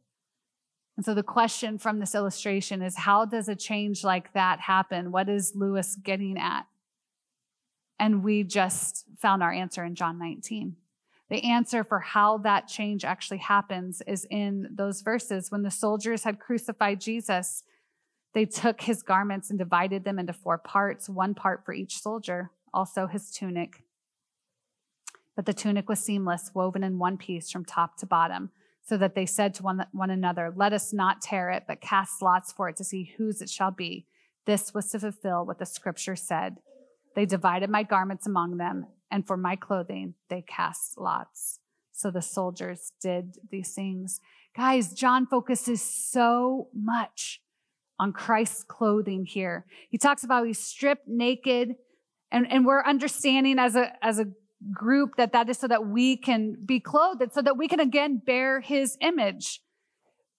And 0.95 1.05
so 1.05 1.13
the 1.13 1.23
question 1.23 1.77
from 1.77 1.99
this 1.99 2.15
illustration 2.15 2.81
is 2.81 2.97
how 2.97 3.25
does 3.25 3.47
a 3.47 3.55
change 3.55 4.03
like 4.03 4.33
that 4.33 4.59
happen? 4.59 5.11
What 5.11 5.29
is 5.29 5.53
Lewis 5.55 5.95
getting 5.95 6.37
at? 6.37 6.63
And 7.99 8.23
we 8.23 8.43
just 8.43 9.05
found 9.19 9.41
our 9.41 9.51
answer 9.51 9.83
in 9.83 9.95
John 9.95 10.19
19. 10.19 10.75
The 11.29 11.43
answer 11.43 11.83
for 11.83 11.99
how 11.99 12.39
that 12.39 12.67
change 12.67 13.05
actually 13.05 13.37
happens 13.37 14.01
is 14.05 14.27
in 14.29 14.67
those 14.71 15.01
verses. 15.01 15.49
When 15.49 15.63
the 15.63 15.71
soldiers 15.71 16.23
had 16.23 16.39
crucified 16.39 17.01
Jesus, 17.01 17.63
they 18.33 18.45
took 18.45 18.81
his 18.81 19.03
garments 19.03 19.49
and 19.49 19.59
divided 19.59 20.03
them 20.03 20.19
into 20.19 20.33
four 20.33 20.57
parts, 20.57 21.07
one 21.07 21.35
part 21.35 21.63
for 21.65 21.73
each 21.73 21.99
soldier, 21.99 22.51
also 22.73 23.07
his 23.07 23.29
tunic. 23.29 23.83
But 25.35 25.45
the 25.45 25.53
tunic 25.53 25.87
was 25.87 25.99
seamless, 25.99 26.51
woven 26.53 26.83
in 26.83 26.99
one 26.99 27.17
piece 27.17 27.51
from 27.51 27.65
top 27.65 27.97
to 27.97 28.05
bottom, 28.05 28.51
so 28.83 28.97
that 28.97 29.15
they 29.15 29.25
said 29.25 29.53
to 29.55 29.63
one, 29.63 29.85
one 29.91 30.09
another, 30.09 30.51
Let 30.55 30.73
us 30.73 30.93
not 30.93 31.21
tear 31.21 31.51
it, 31.51 31.63
but 31.67 31.81
cast 31.81 32.21
lots 32.21 32.51
for 32.51 32.69
it 32.69 32.75
to 32.77 32.83
see 32.83 33.13
whose 33.17 33.41
it 33.41 33.49
shall 33.49 33.71
be. 33.71 34.07
This 34.45 34.73
was 34.73 34.89
to 34.89 34.99
fulfill 34.99 35.45
what 35.45 35.59
the 35.59 35.65
scripture 35.65 36.15
said. 36.15 36.57
They 37.15 37.25
divided 37.25 37.69
my 37.69 37.83
garments 37.83 38.27
among 38.27 38.57
them, 38.57 38.87
and 39.09 39.25
for 39.25 39.37
my 39.37 39.55
clothing 39.55 40.15
they 40.29 40.41
cast 40.41 40.97
lots. 40.97 41.59
So 41.91 42.09
the 42.09 42.21
soldiers 42.21 42.91
did 42.99 43.37
these 43.51 43.73
things. 43.73 44.19
Guys, 44.55 44.93
John 44.93 45.27
focuses 45.27 45.81
so 45.81 46.67
much 46.73 47.42
on 48.03 48.11
Christ's 48.11 48.65
clothing 48.65 49.25
here. 49.25 49.65
He 49.89 49.97
talks 49.97 50.25
about 50.25 50.45
he's 50.45 50.59
stripped 50.59 51.07
naked, 51.07 51.75
and, 52.33 52.45
and 52.51 52.65
we're 52.65 52.83
understanding 52.83 53.57
as 53.59 53.77
a, 53.77 53.93
as 54.05 54.19
a 54.19 54.25
group 54.73 55.11
that 55.15 55.31
that 55.31 55.47
is 55.47 55.57
so 55.57 55.69
that 55.69 55.87
we 55.87 56.17
can 56.17 56.57
be 56.65 56.81
clothed, 56.81 57.31
so 57.31 57.41
that 57.41 57.57
we 57.57 57.69
can 57.69 57.79
again 57.79 58.21
bear 58.23 58.59
his 58.59 58.97
image. 58.99 59.61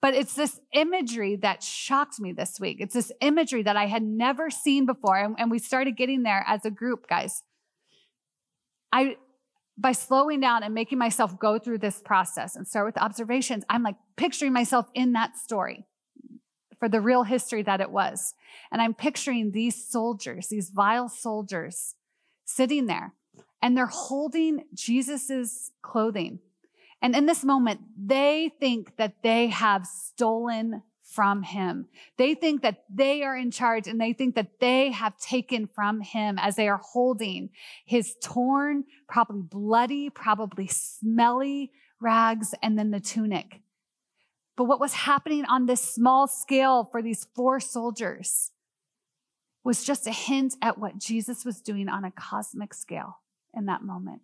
But 0.03 0.13
it's 0.13 0.35
this 0.35 0.61
imagery 0.75 1.37
that 1.37 1.63
shocked 1.63 2.21
me 2.21 2.33
this 2.33 2.61
week. 2.61 2.77
It's 2.81 2.93
this 2.93 3.11
imagery 3.23 3.63
that 3.63 3.77
I 3.77 3.87
had 3.87 4.03
never 4.03 4.51
seen 4.51 4.85
before. 4.85 5.17
And, 5.17 5.35
and 5.39 5.51
we 5.51 5.59
started 5.59 5.97
getting 5.97 6.23
there 6.23 6.45
as 6.47 6.67
a 6.67 6.71
group, 6.71 7.09
guys. 7.09 7.45
I, 8.93 9.17
by 9.79 9.93
slowing 9.93 10.41
down 10.41 10.63
and 10.63 10.75
making 10.75 10.99
myself 10.99 11.39
go 11.39 11.59
through 11.59 11.79
this 11.79 12.03
process 12.05 12.57
and 12.57 12.69
start 12.69 12.85
with 12.85 12.99
observations, 12.99 13.65
I'm 13.71 13.83
like 13.83 13.97
picturing 14.17 14.53
myself 14.53 14.89
in 14.93 15.15
that 15.15 15.39
story 15.39 15.87
for 16.79 16.89
the 16.89 17.01
real 17.01 17.23
history 17.23 17.63
that 17.63 17.81
it 17.81 17.91
was. 17.91 18.35
And 18.71 18.81
I'm 18.81 18.95
picturing 18.95 19.53
these 19.53 19.87
soldiers, 19.89 20.49
these 20.49 20.71
vile 20.71 21.09
soldiers 21.09 21.95
sitting 22.45 22.87
there 22.87 23.15
and 23.63 23.77
they're 23.77 23.87
holding 23.87 24.65
Jesus's 24.75 25.71
clothing. 25.83 26.39
And 27.01 27.17
in 27.17 27.27
this 27.27 27.45
moment, 27.45 27.81
they 27.99 28.51
think 28.61 28.97
that 28.97 29.23
they 29.23 29.49
have 29.49 29.87
stolen 29.87 30.83
from 31.03 31.43
him. 31.43 31.87
They 32.17 32.35
think 32.35 32.63
that 32.63 32.85
they 32.93 33.23
are 33.23 33.37
in 33.37 33.51
charge 33.51 33.87
and 33.87 34.01
they 34.01 34.13
think 34.13 34.35
that 34.35 34.59
they 34.61 34.91
have 34.91 35.17
taken 35.19 35.67
from 35.67 36.01
him 36.01 36.39
as 36.39 36.57
they 36.57 36.69
are 36.69 36.81
holding 36.83 37.51
his 37.85 38.17
torn, 38.23 38.85
probably 39.09 39.43
bloody, 39.43 40.11
probably 40.11 40.67
smelly 40.67 41.71
rags 42.01 42.55
and 42.63 42.79
then 42.79 42.91
the 42.91 43.01
tunic. 43.01 43.61
But 44.57 44.65
what 44.65 44.81
was 44.81 44.95
happening 44.95 45.45
on 45.47 45.67
this 45.67 45.81
small 45.81 46.27
scale 46.29 46.85
for 46.85 47.03
these 47.03 47.27
four 47.35 47.59
soldiers 47.61 48.53
was 49.65 49.85
just 49.85 50.07
a 50.07 50.13
hint 50.13 50.55
at 50.63 50.79
what 50.79 50.99
Jesus 50.99 51.45
was 51.45 51.61
doing 51.61 51.89
on 51.89 52.05
a 52.05 52.11
cosmic 52.11 52.75
scale 52.75 53.19
in 53.55 53.67
that 53.67 53.83
moment. 53.83 54.23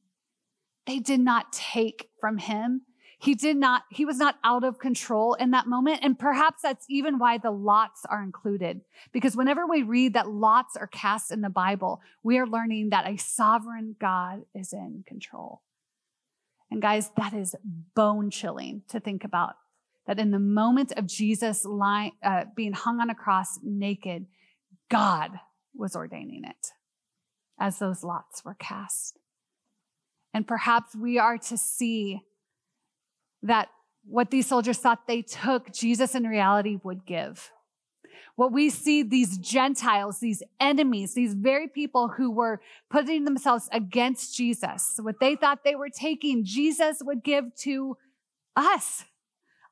They 0.87 0.99
did 0.99 1.21
not 1.21 1.53
take 1.53 2.11
from 2.21 2.39
him. 2.39 2.83
He 3.19 3.35
did 3.35 3.57
not, 3.57 3.83
he 3.91 4.05
was 4.05 4.17
not 4.17 4.37
out 4.45 4.65
of 4.65 4.79
control 4.79 5.35
in 5.35 5.51
that 5.51 5.67
moment. 5.67 6.01
And 6.03 6.19
perhaps 6.19 6.63
that's 6.63 6.87
even 6.89 7.19
why 7.19 7.39
the 7.39 7.51
lots 7.51 8.07
are 8.07 8.23
included. 8.23 8.81
Because 9.13 9.37
whenever 9.37 9.67
we 9.67 9.83
read 9.83 10.15
that 10.15 10.31
lots 10.31 10.77
are 10.77 10.87
cast 10.87 11.31
in 11.31 11.43
the 11.43 11.51
Bible, 11.51 12.01
we 12.23 12.39
are 12.39 12.47
learning 12.47 12.91
that 12.91 13.07
a 13.07 13.19
sovereign 13.19 13.97
God 14.01 14.45
is 14.55 14.73
in 14.73 15.05
control. 15.07 15.61
And 16.71 16.81
guys, 16.81 17.11
that 17.17 17.35
is 17.35 17.57
bone 17.95 18.31
chilling 18.31 18.83
to 18.89 19.01
think 19.01 19.25
about 19.25 19.57
that 20.07 20.19
in 20.19 20.31
the 20.31 20.39
moment 20.39 20.93
of 20.97 21.07
Jesus 21.07 21.65
lying, 21.65 22.13
uh, 22.23 22.45
being 22.57 22.73
hung 22.73 23.01
on 23.01 23.11
a 23.11 23.15
cross 23.15 23.59
naked, 23.63 24.27
God 24.91 25.33
was 25.75 25.95
ordaining 25.95 26.43
it 26.45 26.69
as 27.59 27.79
those 27.79 28.03
lots 28.03 28.45
were 28.45 28.55
cast. 28.55 29.19
And 30.33 30.47
perhaps 30.47 30.97
we 30.97 31.19
are 31.19 31.39
to 31.39 31.57
see 31.57 32.21
that 33.43 33.69
what 34.05 34.31
these 34.31 34.47
soldiers 34.47 34.79
thought 34.79 35.07
they 35.07 35.23
took, 35.23 35.73
Jesus 35.73 36.15
in 36.15 36.25
reality 36.25 36.79
would 36.83 37.05
give. 37.05 37.51
What 38.37 38.53
we 38.53 38.71
see 38.71 39.03
these 39.03 39.37
Gentiles, 39.37 40.21
these 40.21 40.43
enemies, 40.59 41.15
these 41.15 41.35
very 41.35 41.69
people 41.69 42.09
who 42.09 42.31
were 42.31 42.61
putting 42.91 43.25
themselves 43.25 43.69
against 43.73 44.35
Jesus, 44.35 44.99
what 45.03 45.21
they 45.21 45.37
thought 45.37 45.65
they 45.65 45.75
were 45.75 45.91
taking, 45.91 46.45
Jesus 46.45 46.99
would 47.03 47.23
give 47.23 47.55
to 47.63 47.99
us 48.57 49.05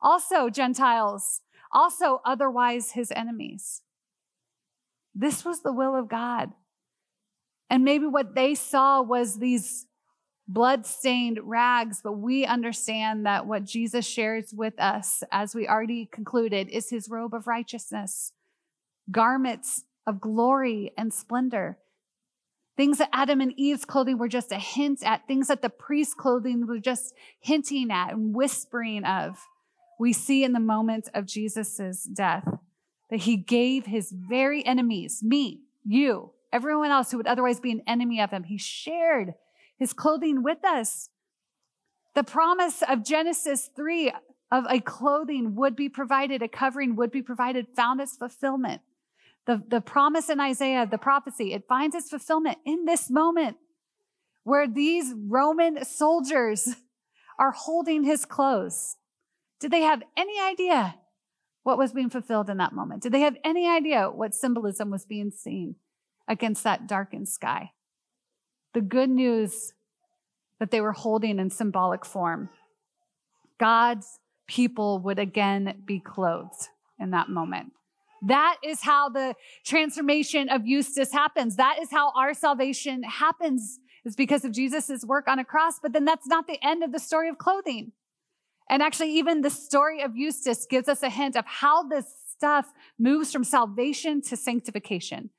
also 0.01 0.51
Gentiles, 0.51 1.41
also 1.73 2.21
otherwise 2.25 2.93
his 2.93 3.13
enemies. 3.13 3.83
This 5.15 5.45
was 5.45 5.63
the 5.63 5.73
will 5.73 5.97
of 5.97 6.09
God. 6.09 6.53
And 7.69 7.85
maybe 7.85 8.07
what 8.07 8.35
they 8.35 8.55
saw 8.55 9.03
was 9.03 9.39
these 9.39 9.87
blood-stained 10.47 11.41
rags, 11.43 12.01
but 12.03 12.13
we 12.13 12.47
understand 12.47 13.27
that 13.27 13.47
what 13.47 13.65
Jesus 13.65 14.07
shares 14.07 14.55
with 14.57 14.73
us, 14.81 15.23
as 15.31 15.55
we 15.55 15.69
already 15.69 16.07
concluded, 16.07 16.69
is 16.71 16.89
his 16.89 17.11
robe 17.11 17.35
of 17.35 17.47
righteousness, 17.47 18.33
garments 19.11 19.85
of 20.07 20.21
glory 20.23 20.93
and 20.97 21.13
splendor. 21.13 21.77
Things 22.79 22.97
that 22.99 23.11
Adam 23.13 23.43
and 23.43 23.53
Eve's 23.59 23.85
clothing 23.85 24.17
were 24.17 24.29
just 24.29 24.53
a 24.53 24.59
hint 24.59 25.05
at, 25.05 25.27
things 25.27 25.49
that 25.49 25.61
the 25.61 25.69
priest's 25.69 26.15
clothing 26.15 26.67
were 26.67 26.79
just 26.79 27.13
hinting 27.41 27.91
at 27.91 28.13
and 28.13 28.35
whispering 28.35 29.05
of 29.05 29.47
we 29.99 30.13
see 30.13 30.45
in 30.45 30.53
the 30.53 30.61
moment 30.61 31.09
of 31.15 31.27
Jesus' 31.27 32.05
death 32.05 32.47
that 33.11 33.21
he 33.21 33.37
gave 33.37 33.87
his 33.87 34.13
very 34.13 34.65
enemies, 34.65 35.23
me, 35.23 35.63
you, 35.85 36.33
everyone 36.53 36.91
else 36.91 37.11
who 37.11 37.17
would 37.17 37.27
otherwise 37.27 37.61
be 37.61 37.73
an 37.73 37.83
enemy 37.87 38.21
of 38.21 38.31
him, 38.31 38.45
he 38.45 38.59
shared 38.59 39.35
his 39.79 39.93
clothing 39.93 40.43
with 40.43 40.65
us. 40.65 41.09
The 42.15 42.25
promise 42.25 42.83
of 42.89 43.05
Genesis 43.05 43.71
3 43.75 44.13
of 44.51 44.65
a 44.69 44.81
clothing 44.81 45.55
would 45.57 45.77
be 45.77 45.89
provided, 45.89 46.43
a 46.43 46.49
covering 46.49 46.97
would 46.97 47.11
be 47.11 47.23
provided, 47.23 47.69
found 47.77 48.01
its 48.01 48.17
fulfillment. 48.17 48.83
The, 49.47 49.63
the 49.67 49.81
promise 49.81 50.29
in 50.29 50.41
Isaiah, 50.41 50.87
the 50.87 50.99
prophecy, 50.99 51.53
it 51.53 51.65
finds 51.69 51.95
its 51.95 52.11
fulfillment 52.11 52.59
in 52.67 52.85
this 52.85 53.11
moment 53.11 53.57
where 54.45 54.67
these 54.67 55.15
Roman 55.17 55.85
soldiers 55.85 56.77
are 57.39 57.53
holding 57.53 58.05
his 58.05 58.25
clothes. 58.25 58.97
Did 59.61 59.71
they 59.71 59.83
have 59.83 60.03
any 60.17 60.41
idea 60.41 60.97
what 61.63 61.79
was 61.79 61.93
being 61.93 62.11
fulfilled 62.11 62.49
in 62.49 62.59
that 62.59 62.73
moment? 62.73 63.03
Did 63.03 63.13
they 63.13 63.21
have 63.21 63.37
any 63.45 63.69
idea 63.69 64.11
what 64.11 64.35
symbolism 64.35 64.91
was 64.91 65.05
being 65.05 65.31
seen 65.31 65.77
against 66.29 66.65
that 66.65 66.87
darkened 66.87 67.29
sky? 67.29 67.73
The 68.75 68.81
good 68.81 69.11
news 69.11 69.75
that 70.61 70.71
they 70.71 70.81
were 70.81 70.93
holding 70.93 71.39
in 71.39 71.51
symbolic 71.51 72.05
form. 72.05 72.51
God's 73.59 74.19
people 74.47 75.01
would 75.01 75.19
again 75.19 75.83
be 75.85 76.01
clothed 76.01 76.69
in 76.99 77.11
that 77.11 77.29
moment. 77.29 77.73
That 78.23 78.57
is 78.65 78.83
how 78.83 79.09
the 79.09 79.35
transformation 79.65 80.49
of 80.49 80.67
Eustace 80.67 81.13
happens. 81.13 81.57
That 81.57 81.79
is 81.81 81.91
how 81.91 82.13
our 82.17 82.35
salvation 82.35 83.03
happens, 83.05 83.79
is 84.05 84.17
because 84.17 84.45
of 84.45 84.53
Jesus' 84.53 85.05
work 85.05 85.29
on 85.29 85.39
a 85.39 85.45
cross. 85.45 85.79
But 85.81 85.93
then 85.93 86.05
that's 86.05 86.27
not 86.27 86.47
the 86.47 86.59
end 86.65 86.83
of 86.83 86.93
the 86.93 86.99
story 86.99 87.29
of 87.29 87.39
clothing. 87.39 87.93
And 88.71 88.83
actually, 88.83 89.15
even 89.15 89.41
the 89.41 89.51
story 89.51 90.03
of 90.03 90.17
Eustace 90.17 90.67
gives 90.67 90.89
us 90.89 91.03
a 91.03 91.11
hint 91.11 91.37
of 91.37 91.45
how 91.47 91.85
this 91.85 92.07
stuff 92.31 92.73
moves 92.99 93.33
from 93.33 93.45
salvation 93.45 94.21
to 94.23 94.37
sanctification, 94.37 95.31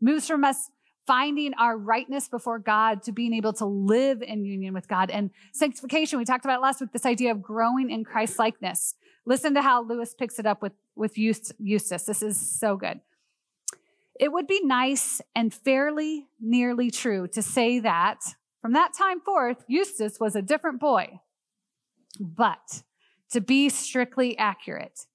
moves 0.00 0.26
from 0.26 0.44
us 0.44 0.70
finding 1.06 1.52
our 1.54 1.76
rightness 1.76 2.28
before 2.28 2.58
God 2.58 3.02
to 3.04 3.12
being 3.12 3.34
able 3.34 3.52
to 3.54 3.66
live 3.66 4.22
in 4.22 4.44
union 4.44 4.74
with 4.74 4.88
God. 4.88 5.10
And 5.10 5.30
sanctification, 5.52 6.18
we 6.18 6.24
talked 6.24 6.44
about 6.44 6.60
last 6.60 6.80
week, 6.80 6.92
this 6.92 7.06
idea 7.06 7.32
of 7.32 7.42
growing 7.42 7.90
in 7.90 8.04
Christ 8.04 8.38
likeness. 8.38 8.94
Listen 9.26 9.54
to 9.54 9.62
how 9.62 9.82
Lewis 9.82 10.14
picks 10.14 10.38
it 10.38 10.46
up 10.46 10.62
with, 10.62 10.72
with 10.94 11.16
Eustace. 11.16 12.04
This 12.04 12.22
is 12.22 12.38
so 12.38 12.76
good. 12.76 13.00
It 14.18 14.30
would 14.30 14.46
be 14.46 14.60
nice 14.62 15.20
and 15.34 15.52
fairly 15.52 16.26
nearly 16.40 16.90
true 16.90 17.26
to 17.28 17.42
say 17.42 17.80
that 17.80 18.20
from 18.60 18.74
that 18.74 18.92
time 18.96 19.20
forth, 19.20 19.64
Eustace 19.66 20.20
was 20.20 20.36
a 20.36 20.42
different 20.42 20.78
boy. 20.78 21.20
But 22.20 22.82
to 23.30 23.40
be 23.40 23.68
strictly 23.68 24.36
accurate, 24.36 25.06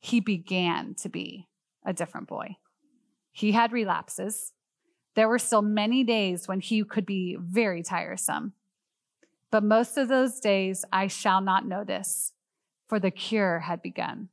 he 0.00 0.20
began 0.20 0.94
to 0.94 1.08
be 1.08 1.48
a 1.84 1.92
different 1.92 2.28
boy. 2.28 2.56
He 3.32 3.52
had 3.52 3.72
relapses. 3.72 4.52
There 5.14 5.28
were 5.28 5.38
still 5.38 5.62
many 5.62 6.04
days 6.04 6.48
when 6.48 6.60
he 6.60 6.84
could 6.84 7.06
be 7.06 7.36
very 7.38 7.82
tiresome. 7.82 8.54
But 9.50 9.64
most 9.64 9.96
of 9.98 10.08
those 10.08 10.40
days 10.40 10.84
I 10.92 11.08
shall 11.08 11.40
not 11.40 11.66
notice, 11.66 12.32
for 12.86 12.98
the 13.00 13.10
cure 13.10 13.60
had 13.60 13.82
begun. 13.82 14.28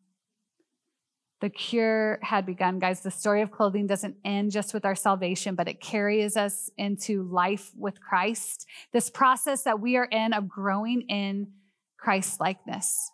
The 1.39 1.49
cure 1.49 2.19
had 2.23 2.45
begun, 2.45 2.79
guys. 2.79 3.01
The 3.01 3.11
story 3.11 3.41
of 3.41 3.51
clothing 3.51 3.85
doesn't 3.85 4.17
end 4.25 4.51
just 4.51 4.73
with 4.73 4.85
our 4.85 4.95
salvation, 4.95 5.53
but 5.53 5.67
it 5.67 5.79
carries 5.79 6.35
us 6.35 6.71
into 6.77 7.23
life 7.23 7.71
with 7.77 8.01
Christ. 8.01 8.65
This 8.91 9.09
process 9.09 9.63
that 9.63 9.79
we 9.79 9.97
are 9.97 10.05
in 10.05 10.33
of 10.33 10.47
growing 10.47 11.01
in 11.01 11.51
Christ 11.98 12.39
likeness. 12.39 13.12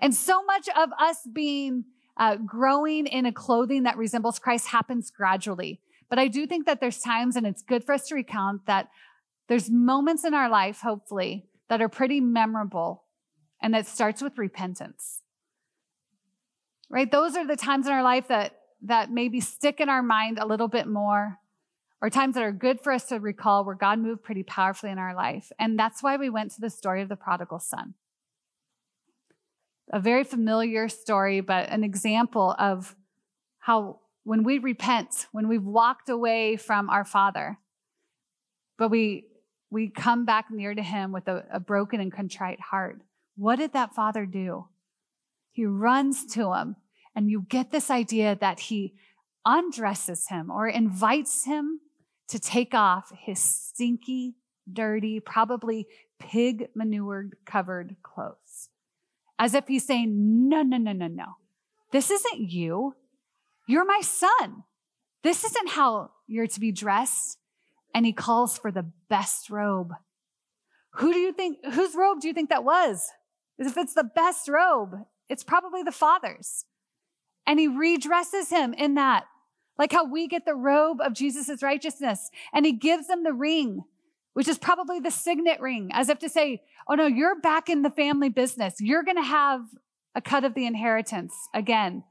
And 0.00 0.14
so 0.14 0.44
much 0.44 0.68
of 0.76 0.90
us 0.98 1.26
being 1.32 1.84
uh, 2.16 2.36
growing 2.36 3.06
in 3.06 3.26
a 3.26 3.32
clothing 3.32 3.84
that 3.84 3.96
resembles 3.96 4.38
Christ 4.38 4.68
happens 4.68 5.10
gradually. 5.10 5.80
But 6.08 6.18
I 6.18 6.28
do 6.28 6.46
think 6.46 6.66
that 6.66 6.80
there's 6.80 6.98
times, 6.98 7.36
and 7.36 7.46
it's 7.46 7.62
good 7.62 7.84
for 7.84 7.92
us 7.92 8.06
to 8.08 8.14
recount 8.14 8.66
that 8.66 8.88
there's 9.48 9.70
moments 9.70 10.24
in 10.24 10.34
our 10.34 10.48
life, 10.48 10.80
hopefully, 10.80 11.46
that 11.68 11.80
are 11.80 11.88
pretty 11.88 12.20
memorable, 12.20 13.04
and 13.60 13.74
that 13.74 13.86
starts 13.86 14.22
with 14.22 14.38
repentance. 14.38 15.22
Right? 16.88 17.10
Those 17.10 17.36
are 17.36 17.46
the 17.46 17.56
times 17.56 17.86
in 17.86 17.92
our 17.92 18.02
life 18.02 18.28
that 18.28 18.52
that 18.82 19.10
maybe 19.10 19.40
stick 19.40 19.80
in 19.80 19.88
our 19.88 20.02
mind 20.02 20.38
a 20.38 20.46
little 20.46 20.68
bit 20.68 20.86
more, 20.86 21.38
or 22.00 22.10
times 22.10 22.34
that 22.34 22.44
are 22.44 22.52
good 22.52 22.80
for 22.80 22.92
us 22.92 23.06
to 23.06 23.18
recall 23.18 23.64
where 23.64 23.74
God 23.74 23.98
moved 23.98 24.22
pretty 24.22 24.42
powerfully 24.42 24.92
in 24.92 24.98
our 24.98 25.14
life. 25.14 25.50
And 25.58 25.78
that's 25.78 26.02
why 26.02 26.16
we 26.16 26.28
went 26.28 26.52
to 26.52 26.60
the 26.60 26.70
story 26.70 27.02
of 27.02 27.08
the 27.08 27.16
prodigal 27.16 27.58
son. 27.58 27.94
A 29.92 30.00
very 30.00 30.24
familiar 30.24 30.88
story, 30.88 31.40
but 31.40 31.68
an 31.70 31.84
example 31.84 32.54
of 32.58 32.96
how 33.58 34.00
when 34.24 34.42
we 34.42 34.58
repent, 34.58 35.26
when 35.32 35.48
we've 35.48 35.62
walked 35.62 36.08
away 36.08 36.56
from 36.56 36.90
our 36.90 37.04
Father, 37.04 37.58
but 38.78 38.90
we 38.90 39.26
we 39.70 39.88
come 39.88 40.24
back 40.24 40.46
near 40.50 40.74
to 40.74 40.82
him 40.82 41.12
with 41.12 41.28
a, 41.28 41.44
a 41.52 41.60
broken 41.60 42.00
and 42.00 42.12
contrite 42.12 42.60
heart. 42.60 43.00
What 43.36 43.56
did 43.56 43.72
that 43.72 43.94
father 43.94 44.24
do? 44.24 44.68
He 45.52 45.66
runs 45.66 46.24
to 46.34 46.52
him, 46.54 46.76
and 47.14 47.30
you 47.30 47.44
get 47.48 47.70
this 47.70 47.90
idea 47.90 48.36
that 48.40 48.60
he 48.60 48.94
undresses 49.44 50.28
him 50.28 50.50
or 50.50 50.68
invites 50.68 51.44
him 51.44 51.80
to 52.28 52.38
take 52.38 52.74
off 52.74 53.12
his 53.16 53.38
stinky, 53.38 54.36
dirty, 54.70 55.20
probably 55.20 55.86
pig 56.18 56.68
manure 56.74 57.30
covered 57.44 57.96
clothes. 58.02 58.70
As 59.38 59.54
if 59.54 59.66
he's 59.68 59.86
saying, 59.86 60.48
No, 60.48 60.62
no, 60.62 60.76
no, 60.76 60.92
no, 60.92 61.08
no. 61.08 61.36
This 61.92 62.10
isn't 62.10 62.50
you. 62.50 62.94
You're 63.68 63.84
my 63.84 64.00
son. 64.00 64.64
This 65.22 65.44
isn't 65.44 65.70
how 65.70 66.10
you're 66.26 66.46
to 66.46 66.60
be 66.60 66.72
dressed. 66.72 67.38
And 67.94 68.06
he 68.06 68.12
calls 68.12 68.58
for 68.58 68.70
the 68.70 68.90
best 69.08 69.50
robe. 69.50 69.92
Who 70.96 71.12
do 71.12 71.18
you 71.18 71.32
think, 71.32 71.58
whose 71.72 71.94
robe 71.94 72.20
do 72.20 72.28
you 72.28 72.34
think 72.34 72.50
that 72.50 72.64
was? 72.64 73.10
If 73.58 73.76
it's 73.76 73.94
the 73.94 74.04
best 74.04 74.48
robe, 74.48 74.94
it's 75.28 75.44
probably 75.44 75.82
the 75.82 75.92
father's. 75.92 76.64
And 77.46 77.58
he 77.58 77.68
redresses 77.68 78.50
him 78.50 78.74
in 78.74 78.94
that, 78.94 79.24
like 79.78 79.92
how 79.92 80.04
we 80.04 80.26
get 80.28 80.44
the 80.44 80.54
robe 80.54 81.00
of 81.00 81.12
Jesus' 81.12 81.62
righteousness. 81.62 82.30
And 82.52 82.66
he 82.66 82.72
gives 82.72 83.08
him 83.08 83.24
the 83.24 83.32
ring, 83.32 83.84
which 84.36 84.48
is 84.48 84.58
probably 84.58 85.00
the 85.00 85.10
signet 85.10 85.60
ring, 85.60 85.88
as 85.94 86.10
if 86.10 86.18
to 86.18 86.28
say, 86.28 86.60
oh 86.86 86.94
no, 86.94 87.06
you're 87.06 87.40
back 87.40 87.70
in 87.70 87.80
the 87.80 87.90
family 87.90 88.28
business. 88.28 88.74
You're 88.78 89.02
going 89.02 89.16
to 89.16 89.22
have 89.22 89.62
a 90.14 90.20
cut 90.20 90.44
of 90.44 90.54
the 90.54 90.66
inheritance 90.66 91.32
again 91.54 92.04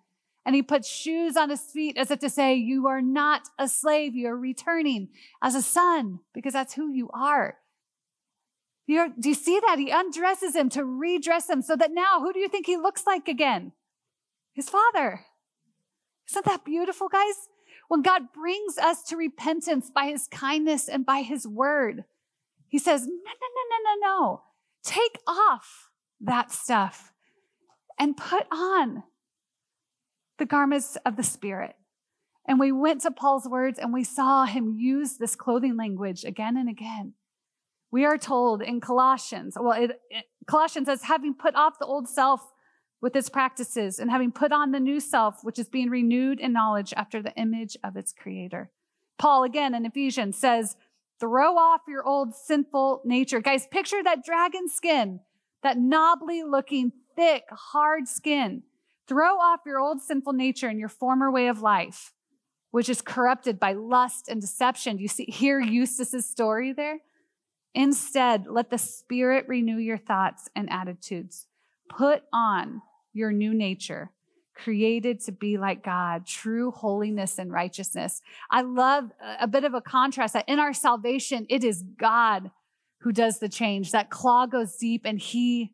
and 0.45 0.53
he 0.53 0.61
puts 0.61 0.87
shoes 0.87 1.35
on 1.35 1.49
his 1.49 1.61
feet 1.61 1.97
as 1.97 2.11
if 2.11 2.19
to 2.19 2.29
say, 2.29 2.55
You 2.55 2.87
are 2.87 3.01
not 3.01 3.41
a 3.57 3.67
slave. 3.67 4.15
You're 4.15 4.37
returning 4.37 5.09
as 5.41 5.55
a 5.55 5.61
son 5.61 6.19
because 6.33 6.53
that's 6.53 6.75
who 6.75 6.91
you 6.91 7.09
are. 7.13 7.57
You're, 8.87 9.09
do 9.19 9.29
you 9.29 9.35
see 9.35 9.59
that? 9.59 9.79
He 9.79 9.89
undresses 9.89 10.55
him 10.55 10.69
to 10.69 10.85
redress 10.85 11.49
him 11.49 11.63
so 11.63 11.75
that 11.75 11.91
now, 11.91 12.19
who 12.19 12.31
do 12.31 12.39
you 12.39 12.47
think 12.47 12.67
he 12.67 12.77
looks 12.77 13.07
like 13.07 13.27
again? 13.27 13.71
His 14.53 14.69
father. 14.69 15.21
Isn't 16.29 16.45
that 16.45 16.63
beautiful, 16.63 17.07
guys? 17.07 17.49
When 17.87 18.03
God 18.03 18.31
brings 18.33 18.77
us 18.77 19.03
to 19.05 19.17
repentance 19.17 19.89
by 19.89 20.05
his 20.05 20.27
kindness 20.27 20.87
and 20.87 21.05
by 21.05 21.21
his 21.23 21.47
word, 21.47 22.03
he 22.75 22.79
says, 22.79 23.07
No, 23.07 23.13
no, 23.13 23.47
no, 23.55 23.63
no, 23.69 23.77
no, 23.85 24.07
no. 24.07 24.41
Take 24.83 25.17
off 25.25 25.91
that 26.19 26.51
stuff 26.51 27.13
and 27.97 28.17
put 28.17 28.45
on 28.51 29.03
the 30.39 30.45
garments 30.45 30.97
of 31.05 31.15
the 31.15 31.23
Spirit. 31.23 31.77
And 32.45 32.59
we 32.59 32.73
went 32.73 32.99
to 33.03 33.11
Paul's 33.11 33.47
words 33.47 33.79
and 33.79 33.93
we 33.93 34.03
saw 34.03 34.43
him 34.43 34.75
use 34.77 35.15
this 35.15 35.37
clothing 35.37 35.77
language 35.77 36.25
again 36.25 36.57
and 36.57 36.67
again. 36.67 37.13
We 37.91 38.03
are 38.03 38.17
told 38.17 38.61
in 38.61 38.81
Colossians, 38.81 39.55
well, 39.57 39.81
it, 39.81 39.91
it, 40.09 40.25
Colossians 40.45 40.87
says, 40.87 41.03
having 41.03 41.33
put 41.33 41.55
off 41.55 41.79
the 41.79 41.85
old 41.85 42.09
self 42.09 42.41
with 43.01 43.15
its 43.15 43.29
practices 43.29 43.99
and 43.99 44.11
having 44.11 44.33
put 44.33 44.51
on 44.51 44.73
the 44.73 44.81
new 44.81 44.99
self, 44.99 45.45
which 45.45 45.59
is 45.59 45.69
being 45.69 45.89
renewed 45.89 46.41
in 46.41 46.51
knowledge 46.51 46.93
after 46.97 47.21
the 47.21 47.33
image 47.35 47.77
of 47.85 47.95
its 47.95 48.11
creator. 48.11 48.69
Paul, 49.17 49.45
again 49.45 49.73
in 49.73 49.85
Ephesians, 49.85 50.35
says, 50.35 50.75
throw 51.19 51.57
off 51.57 51.81
your 51.87 52.05
old 52.05 52.35
sinful 52.35 53.01
nature. 53.05 53.39
Guys, 53.41 53.67
picture 53.67 54.03
that 54.03 54.23
dragon 54.25 54.67
skin, 54.67 55.19
that 55.63 55.77
knobbly 55.77 56.43
looking, 56.43 56.91
thick, 57.15 57.43
hard 57.51 58.07
skin. 58.07 58.63
Throw 59.07 59.37
off 59.37 59.61
your 59.65 59.79
old 59.79 60.01
sinful 60.01 60.33
nature 60.33 60.67
and 60.67 60.79
your 60.79 60.89
former 60.89 61.31
way 61.31 61.47
of 61.47 61.61
life, 61.61 62.13
which 62.71 62.89
is 62.89 63.01
corrupted 63.01 63.59
by 63.59 63.73
lust 63.73 64.27
and 64.27 64.41
deception. 64.41 64.97
You 64.97 65.07
see 65.07 65.25
hear 65.25 65.59
Eustace's 65.59 66.27
story 66.27 66.73
there? 66.73 66.99
Instead, 67.73 68.47
let 68.47 68.69
the 68.69 68.77
Spirit 68.77 69.45
renew 69.47 69.77
your 69.77 69.97
thoughts 69.97 70.49
and 70.55 70.71
attitudes. 70.71 71.47
Put 71.89 72.23
on 72.33 72.81
your 73.13 73.31
new 73.31 73.53
nature, 73.53 74.11
created 74.55 75.19
to 75.21 75.31
be 75.31 75.57
like 75.57 75.83
God, 75.83 76.25
true 76.25 76.71
holiness 76.71 77.37
and 77.37 77.51
righteousness. 77.51 78.21
I 78.49 78.61
love 78.61 79.11
a 79.39 79.47
bit 79.47 79.63
of 79.63 79.73
a 79.73 79.81
contrast 79.81 80.33
that 80.33 80.47
in 80.47 80.59
our 80.59 80.73
salvation, 80.73 81.45
it 81.49 81.63
is 81.63 81.83
God 81.99 82.51
who 83.01 83.11
does 83.11 83.39
the 83.39 83.49
change. 83.49 83.91
That 83.91 84.09
claw 84.09 84.45
goes 84.45 84.77
deep 84.77 85.01
and 85.05 85.19
He 85.19 85.73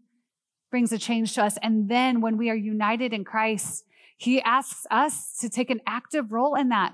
brings 0.72 0.92
a 0.92 0.98
change 0.98 1.36
to 1.36 1.44
us. 1.44 1.58
And 1.62 1.90
then 1.90 2.22
when 2.22 2.38
we 2.38 2.50
are 2.50 2.56
united 2.56 3.14
in 3.14 3.24
Christ, 3.24 3.84
he 4.18 4.40
asks 4.42 4.86
us 4.92 5.36
to 5.40 5.50
take 5.50 5.70
an 5.70 5.82
active 5.88 6.32
role 6.32 6.56
in 6.56 6.70
that. 6.70 6.94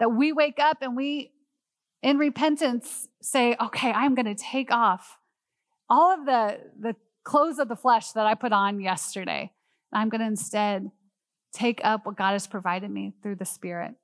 That 0.00 0.08
we 0.08 0.32
wake 0.32 0.58
up 0.58 0.78
and 0.80 0.96
we, 0.96 1.30
in 2.02 2.18
repentance, 2.18 3.06
say, 3.22 3.54
okay, 3.60 3.92
I'm 3.92 4.14
going 4.14 4.26
to 4.26 4.34
take 4.34 4.72
off 4.72 5.18
all 5.88 6.12
of 6.12 6.24
the, 6.26 6.58
the 6.80 6.96
clothes 7.22 7.58
of 7.58 7.68
the 7.68 7.76
flesh 7.76 8.12
that 8.12 8.26
I 8.26 8.34
put 8.34 8.52
on 8.52 8.80
yesterday. 8.80 9.52
I'm 9.92 10.08
going 10.08 10.22
to 10.22 10.26
instead 10.26 10.90
take 11.54 11.80
up 11.84 12.04
what 12.04 12.16
God 12.16 12.32
has 12.32 12.46
provided 12.46 12.90
me 12.90 13.14
through 13.22 13.36
the 13.36 13.44
Spirit, 13.44 13.94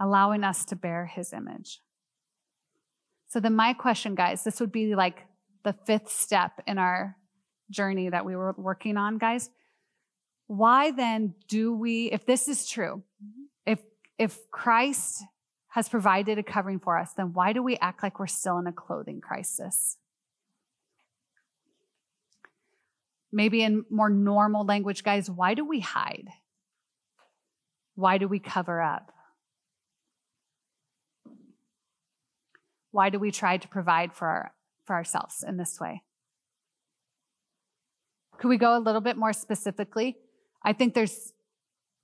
allowing 0.00 0.44
us 0.44 0.64
to 0.66 0.76
bear 0.76 1.06
his 1.06 1.32
image. 1.32 1.80
So, 3.28 3.40
then 3.40 3.56
my 3.56 3.72
question, 3.72 4.14
guys, 4.14 4.44
this 4.44 4.60
would 4.60 4.72
be 4.72 4.94
like 4.94 5.24
the 5.64 5.74
fifth 5.86 6.10
step 6.10 6.60
in 6.66 6.78
our 6.78 7.16
journey 7.70 8.08
that 8.08 8.24
we 8.24 8.36
were 8.36 8.54
working 8.56 8.96
on, 8.96 9.18
guys. 9.18 9.50
Why 10.46 10.92
then 10.92 11.34
do 11.48 11.74
we, 11.74 12.06
if 12.12 12.24
this 12.24 12.46
is 12.46 12.68
true, 12.68 13.02
if, 13.66 13.80
if 14.18 14.38
Christ 14.50 15.24
has 15.70 15.88
provided 15.88 16.38
a 16.38 16.42
covering 16.42 16.78
for 16.78 16.96
us, 16.96 17.12
then 17.16 17.32
why 17.32 17.52
do 17.52 17.62
we 17.62 17.76
act 17.78 18.02
like 18.02 18.20
we're 18.20 18.28
still 18.28 18.58
in 18.58 18.66
a 18.66 18.72
clothing 18.72 19.20
crisis? 19.20 19.98
Maybe 23.32 23.62
in 23.62 23.84
more 23.90 24.10
normal 24.10 24.64
language, 24.64 25.02
guys, 25.02 25.30
why 25.30 25.54
do 25.54 25.64
we 25.64 25.80
hide? 25.80 26.28
Why 27.94 28.18
do 28.18 28.28
we 28.28 28.38
cover 28.38 28.80
up? 28.80 29.12
Why 32.92 33.10
do 33.10 33.18
we 33.18 33.30
try 33.30 33.56
to 33.56 33.68
provide 33.68 34.14
for, 34.14 34.26
our, 34.26 34.52
for 34.84 34.94
ourselves 34.94 35.44
in 35.46 35.56
this 35.56 35.78
way? 35.80 36.02
Could 38.38 38.48
we 38.48 38.58
go 38.58 38.76
a 38.76 38.80
little 38.80 39.00
bit 39.00 39.16
more 39.16 39.32
specifically? 39.32 40.16
I 40.62 40.72
think 40.72 40.94
there's 40.94 41.32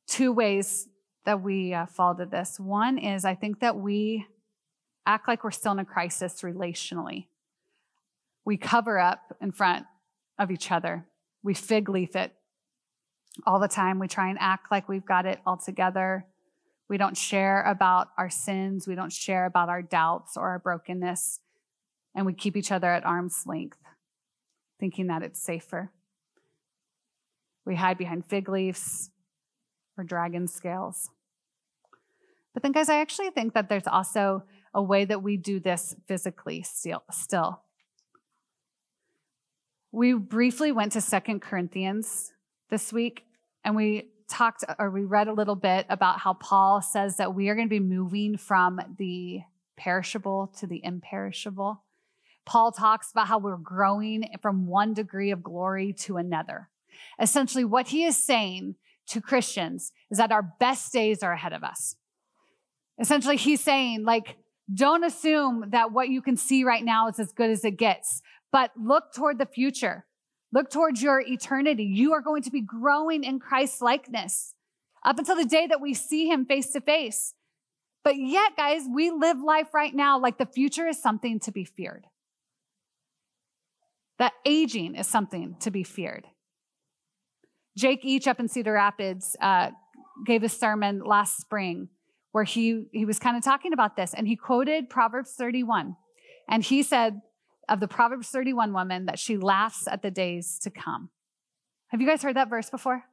two 0.06 0.32
ways 0.32 0.88
that 1.24 1.42
we 1.42 1.72
uh, 1.72 1.86
fall 1.86 2.14
to 2.14 2.26
this. 2.26 2.58
One 2.58 2.98
is 2.98 3.24
I 3.24 3.34
think 3.34 3.60
that 3.60 3.76
we 3.76 4.26
act 5.06 5.28
like 5.28 5.44
we're 5.44 5.50
still 5.50 5.72
in 5.72 5.78
a 5.78 5.84
crisis 5.84 6.42
relationally. 6.42 7.26
We 8.44 8.56
cover 8.56 8.98
up 8.98 9.36
in 9.40 9.52
front 9.52 9.86
of 10.38 10.50
each 10.50 10.72
other. 10.72 11.06
We 11.42 11.54
fig 11.54 11.88
leaf 11.88 12.14
it 12.16 12.32
all 13.46 13.58
the 13.58 13.68
time. 13.68 13.98
We 13.98 14.08
try 14.08 14.28
and 14.28 14.38
act 14.40 14.70
like 14.70 14.88
we've 14.88 15.04
got 15.04 15.26
it 15.26 15.40
all 15.46 15.56
together. 15.56 16.26
We 16.88 16.98
don't 16.98 17.16
share 17.16 17.62
about 17.62 18.08
our 18.18 18.30
sins. 18.30 18.86
We 18.86 18.94
don't 18.94 19.12
share 19.12 19.46
about 19.46 19.68
our 19.68 19.82
doubts 19.82 20.36
or 20.36 20.50
our 20.50 20.58
brokenness. 20.58 21.40
And 22.14 22.26
we 22.26 22.34
keep 22.34 22.56
each 22.56 22.70
other 22.70 22.90
at 22.90 23.06
arm's 23.06 23.44
length, 23.46 23.78
thinking 24.78 25.06
that 25.06 25.22
it's 25.22 25.42
safer. 25.42 25.90
We 27.64 27.76
hide 27.76 27.96
behind 27.96 28.26
fig 28.26 28.48
leaves 28.48 29.10
or 29.96 30.04
dragon 30.04 30.46
scales. 30.48 31.10
But 32.52 32.62
then, 32.62 32.72
guys, 32.72 32.88
I 32.88 33.00
actually 33.00 33.30
think 33.30 33.54
that 33.54 33.68
there's 33.68 33.86
also 33.86 34.42
a 34.74 34.82
way 34.82 35.04
that 35.04 35.22
we 35.22 35.36
do 35.36 35.60
this 35.60 35.96
physically 36.06 36.62
still. 36.62 37.62
We 39.94 40.14
briefly 40.14 40.72
went 40.72 40.92
to 40.92 41.02
Second 41.02 41.42
Corinthians 41.42 42.32
this 42.70 42.94
week, 42.94 43.26
and 43.62 43.76
we 43.76 44.08
talked 44.26 44.64
or 44.78 44.90
we 44.90 45.04
read 45.04 45.28
a 45.28 45.34
little 45.34 45.54
bit 45.54 45.84
about 45.90 46.18
how 46.18 46.32
Paul 46.32 46.80
says 46.80 47.18
that 47.18 47.34
we 47.34 47.50
are 47.50 47.54
going 47.54 47.68
to 47.68 47.70
be 47.70 47.78
moving 47.78 48.38
from 48.38 48.80
the 48.96 49.40
perishable 49.76 50.50
to 50.58 50.66
the 50.66 50.80
imperishable. 50.82 51.84
Paul 52.46 52.72
talks 52.72 53.10
about 53.10 53.28
how 53.28 53.36
we're 53.36 53.58
growing 53.58 54.24
from 54.40 54.66
one 54.66 54.94
degree 54.94 55.30
of 55.30 55.42
glory 55.42 55.92
to 56.00 56.16
another. 56.16 56.70
Essentially, 57.20 57.64
what 57.64 57.88
he 57.88 58.04
is 58.04 58.16
saying 58.16 58.76
to 59.08 59.20
Christians 59.20 59.92
is 60.10 60.16
that 60.16 60.32
our 60.32 60.54
best 60.58 60.90
days 60.90 61.22
are 61.22 61.34
ahead 61.34 61.52
of 61.52 61.62
us. 61.62 61.96
Essentially, 62.98 63.36
he's 63.36 63.60
saying, 63.60 64.04
like, 64.04 64.38
don't 64.72 65.04
assume 65.04 65.66
that 65.68 65.92
what 65.92 66.08
you 66.08 66.22
can 66.22 66.38
see 66.38 66.64
right 66.64 66.84
now 66.84 67.08
is 67.08 67.18
as 67.18 67.32
good 67.32 67.50
as 67.50 67.62
it 67.62 67.76
gets, 67.76 68.22
but 68.52 68.70
look 68.76 69.12
toward 69.14 69.38
the 69.38 69.46
future. 69.46 70.04
Look 70.52 70.70
towards 70.70 71.02
your 71.02 71.20
eternity. 71.20 71.84
You 71.84 72.12
are 72.12 72.20
going 72.20 72.42
to 72.42 72.50
be 72.50 72.60
growing 72.60 73.24
in 73.24 73.40
Christ's 73.40 73.80
likeness 73.80 74.54
up 75.04 75.18
until 75.18 75.36
the 75.36 75.46
day 75.46 75.66
that 75.66 75.80
we 75.80 75.94
see 75.94 76.28
him 76.28 76.44
face 76.44 76.70
to 76.72 76.80
face. 76.80 77.34
But 78.04 78.16
yet, 78.18 78.56
guys, 78.56 78.82
we 78.92 79.10
live 79.10 79.38
life 79.40 79.72
right 79.72 79.94
now 79.94 80.20
like 80.20 80.38
the 80.38 80.46
future 80.46 80.86
is 80.86 81.00
something 81.00 81.40
to 81.40 81.52
be 81.52 81.64
feared. 81.64 82.06
That 84.18 84.32
aging 84.44 84.96
is 84.96 85.06
something 85.06 85.56
to 85.60 85.70
be 85.70 85.82
feared. 85.82 86.26
Jake 87.76 88.04
Each 88.04 88.28
up 88.28 88.38
in 88.38 88.48
Cedar 88.48 88.74
Rapids 88.74 89.34
uh, 89.40 89.70
gave 90.26 90.42
a 90.42 90.48
sermon 90.48 91.00
last 91.00 91.38
spring 91.38 91.88
where 92.32 92.44
he, 92.44 92.84
he 92.92 93.04
was 93.04 93.18
kind 93.18 93.36
of 93.36 93.42
talking 93.42 93.72
about 93.72 93.96
this 93.96 94.12
and 94.14 94.28
he 94.28 94.36
quoted 94.36 94.90
Proverbs 94.90 95.32
31. 95.36 95.96
And 96.48 96.62
he 96.62 96.82
said, 96.82 97.20
of 97.72 97.80
the 97.80 97.88
Proverbs 97.88 98.28
31 98.28 98.74
woman 98.74 99.06
that 99.06 99.18
she 99.18 99.38
laughs 99.38 99.88
at 99.88 100.02
the 100.02 100.10
days 100.10 100.58
to 100.58 100.70
come. 100.70 101.08
Have 101.88 102.02
you 102.02 102.06
guys 102.06 102.22
heard 102.22 102.36
that 102.36 102.50
verse 102.50 102.68
before? 102.68 103.04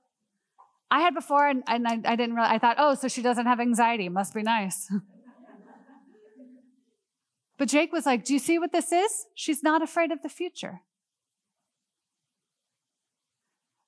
I 0.91 1.00
had 1.00 1.13
before, 1.13 1.48
and, 1.48 1.63
and 1.67 1.88
I, 1.88 2.00
I, 2.04 2.15
didn't 2.15 2.36
really, 2.36 2.50
I 2.50 2.60
thought, 2.60 2.76
oh, 2.78 2.95
so 2.95 3.08
she 3.08 3.22
doesn't 3.22 3.45
have 3.45 3.62
anxiety. 3.62 4.10
Must 4.10 4.34
be 4.34 4.41
nice. 4.41 4.91
but 7.58 7.69
Jake 7.69 7.93
was 7.93 8.06
like, 8.06 8.26
do 8.26 8.34
you 8.34 8.39
see 8.39 8.60
what 8.60 8.74
this 8.74 8.91
is? 8.91 9.28
She's 9.34 9.63
not 9.63 9.82
afraid 9.82 10.12
of 10.12 10.22
the 10.24 10.30
future. 10.30 10.82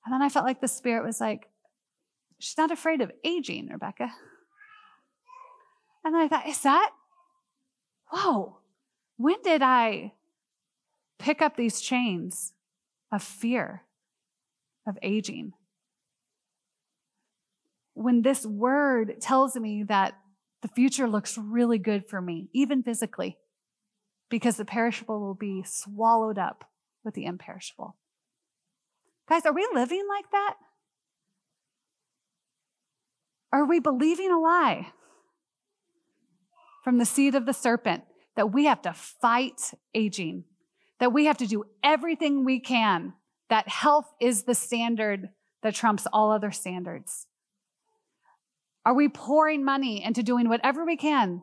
And 0.06 0.14
then 0.14 0.22
I 0.22 0.30
felt 0.30 0.46
like 0.46 0.60
the 0.60 0.68
Spirit 0.68 1.04
was 1.04 1.20
like, 1.20 1.48
she's 2.38 2.56
not 2.56 2.70
afraid 2.70 3.02
of 3.02 3.12
aging, 3.24 3.68
Rebekah. 3.68 4.12
And 6.04 6.14
then 6.14 6.22
I 6.22 6.28
thought, 6.28 6.48
is 6.48 6.62
that? 6.62 6.90
Whoa, 8.10 8.58
when 9.16 9.40
did 9.42 9.62
I 9.62 10.12
pick 11.22 11.40
up 11.40 11.56
these 11.56 11.80
chains 11.80 12.52
of 13.12 13.22
fear, 13.22 13.82
of 14.86 14.98
aging. 15.02 15.52
When 17.94 18.22
this 18.22 18.44
word 18.44 19.20
tells 19.20 19.54
me 19.54 19.84
that 19.84 20.14
the 20.62 20.68
future 20.68 21.08
looks 21.08 21.38
really 21.38 21.78
good 21.78 22.08
for 22.08 22.20
me, 22.20 22.48
even 22.52 22.82
physically, 22.82 23.38
because 24.30 24.56
the 24.56 24.64
perishable 24.64 25.20
will 25.20 25.34
be 25.34 25.62
swallowed 25.64 26.38
up 26.38 26.64
with 27.04 27.14
the 27.14 27.24
imperishable. 27.24 27.96
Guys, 29.28 29.46
are 29.46 29.54
we 29.54 29.68
living 29.72 30.04
like 30.08 30.30
that? 30.32 30.54
Are 33.52 33.64
we 33.64 33.78
believing 33.78 34.32
a 34.32 34.40
lie 34.40 34.88
from 36.82 36.98
the 36.98 37.04
seed 37.04 37.36
of 37.36 37.46
the 37.46 37.52
serpent 37.52 38.02
that 38.34 38.52
we 38.52 38.64
have 38.64 38.82
to 38.82 38.92
fight 38.92 39.72
aging? 39.94 40.44
That 41.02 41.12
we 41.12 41.24
have 41.24 41.38
to 41.38 41.48
do 41.48 41.64
everything 41.82 42.44
we 42.44 42.60
can, 42.60 43.12
that 43.50 43.66
health 43.66 44.06
is 44.20 44.44
the 44.44 44.54
standard 44.54 45.30
that 45.64 45.74
trumps 45.74 46.06
all 46.12 46.30
other 46.30 46.52
standards? 46.52 47.26
Are 48.86 48.94
we 48.94 49.08
pouring 49.08 49.64
money 49.64 50.04
into 50.04 50.22
doing 50.22 50.48
whatever 50.48 50.84
we 50.84 50.96
can 50.96 51.42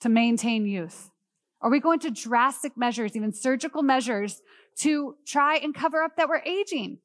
to 0.00 0.08
maintain 0.08 0.66
youth? 0.66 1.08
Are 1.60 1.70
we 1.70 1.78
going 1.78 2.00
to 2.00 2.10
drastic 2.10 2.76
measures, 2.76 3.14
even 3.14 3.32
surgical 3.32 3.84
measures, 3.84 4.42
to 4.78 5.14
try 5.24 5.58
and 5.58 5.72
cover 5.72 6.02
up 6.02 6.16
that 6.16 6.28
we're 6.28 6.42
aging? 6.42 6.98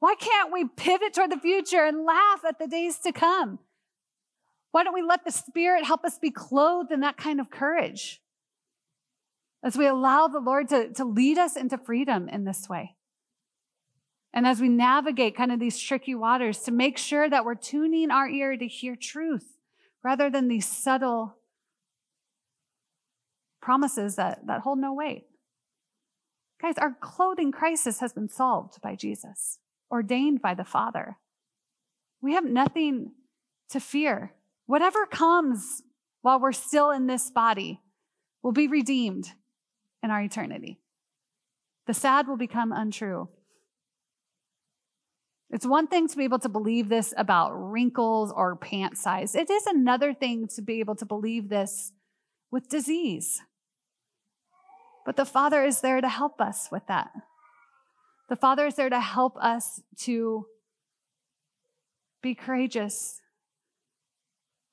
Why 0.00 0.14
can't 0.14 0.54
we 0.54 0.68
pivot 0.74 1.12
toward 1.12 1.32
the 1.32 1.36
future 1.36 1.84
and 1.84 2.06
laugh 2.06 2.46
at 2.48 2.58
the 2.58 2.66
days 2.66 2.98
to 3.00 3.12
come? 3.12 3.58
Why 4.70 4.84
don't 4.84 4.94
we 4.94 5.02
let 5.02 5.26
the 5.26 5.32
Spirit 5.32 5.84
help 5.84 6.02
us 6.02 6.18
be 6.18 6.30
clothed 6.30 6.92
in 6.92 7.00
that 7.00 7.18
kind 7.18 7.40
of 7.40 7.50
courage? 7.50 8.21
As 9.62 9.76
we 9.76 9.86
allow 9.86 10.26
the 10.26 10.40
Lord 10.40 10.68
to, 10.70 10.92
to 10.94 11.04
lead 11.04 11.38
us 11.38 11.56
into 11.56 11.78
freedom 11.78 12.28
in 12.28 12.44
this 12.44 12.68
way. 12.68 12.96
And 14.34 14.46
as 14.46 14.60
we 14.60 14.68
navigate 14.68 15.36
kind 15.36 15.52
of 15.52 15.60
these 15.60 15.78
tricky 15.78 16.14
waters, 16.14 16.60
to 16.60 16.72
make 16.72 16.96
sure 16.98 17.28
that 17.28 17.44
we're 17.44 17.54
tuning 17.54 18.10
our 18.10 18.28
ear 18.28 18.56
to 18.56 18.66
hear 18.66 18.96
truth 18.96 19.58
rather 20.02 20.30
than 20.30 20.48
these 20.48 20.66
subtle 20.66 21.36
promises 23.60 24.16
that, 24.16 24.46
that 24.46 24.62
hold 24.62 24.78
no 24.78 24.92
weight. 24.92 25.26
Guys, 26.60 26.78
our 26.78 26.96
clothing 27.00 27.52
crisis 27.52 28.00
has 28.00 28.12
been 28.12 28.28
solved 28.28 28.80
by 28.80 28.94
Jesus, 28.94 29.58
ordained 29.90 30.40
by 30.40 30.54
the 30.54 30.64
Father. 30.64 31.18
We 32.20 32.34
have 32.34 32.44
nothing 32.44 33.12
to 33.70 33.80
fear. 33.80 34.32
Whatever 34.66 35.06
comes 35.06 35.82
while 36.22 36.40
we're 36.40 36.52
still 36.52 36.90
in 36.90 37.06
this 37.06 37.30
body 37.30 37.80
will 38.42 38.52
be 38.52 38.68
redeemed 38.68 39.32
in 40.02 40.10
our 40.10 40.22
eternity. 40.22 40.78
The 41.86 41.94
sad 41.94 42.28
will 42.28 42.36
become 42.36 42.72
untrue. 42.72 43.28
It's 45.50 45.66
one 45.66 45.86
thing 45.86 46.08
to 46.08 46.16
be 46.16 46.24
able 46.24 46.38
to 46.38 46.48
believe 46.48 46.88
this 46.88 47.12
about 47.16 47.52
wrinkles 47.52 48.32
or 48.34 48.56
pant 48.56 48.96
size. 48.96 49.34
It 49.34 49.50
is 49.50 49.66
another 49.66 50.14
thing 50.14 50.48
to 50.54 50.62
be 50.62 50.80
able 50.80 50.94
to 50.96 51.04
believe 51.04 51.50
this 51.50 51.92
with 52.50 52.68
disease. 52.68 53.42
But 55.04 55.16
the 55.16 55.26
Father 55.26 55.62
is 55.64 55.80
there 55.80 56.00
to 56.00 56.08
help 56.08 56.40
us 56.40 56.68
with 56.72 56.86
that. 56.86 57.10
The 58.30 58.36
Father 58.36 58.66
is 58.66 58.76
there 58.76 58.88
to 58.88 59.00
help 59.00 59.36
us 59.36 59.82
to 60.02 60.46
be 62.22 62.34
courageous, 62.34 63.20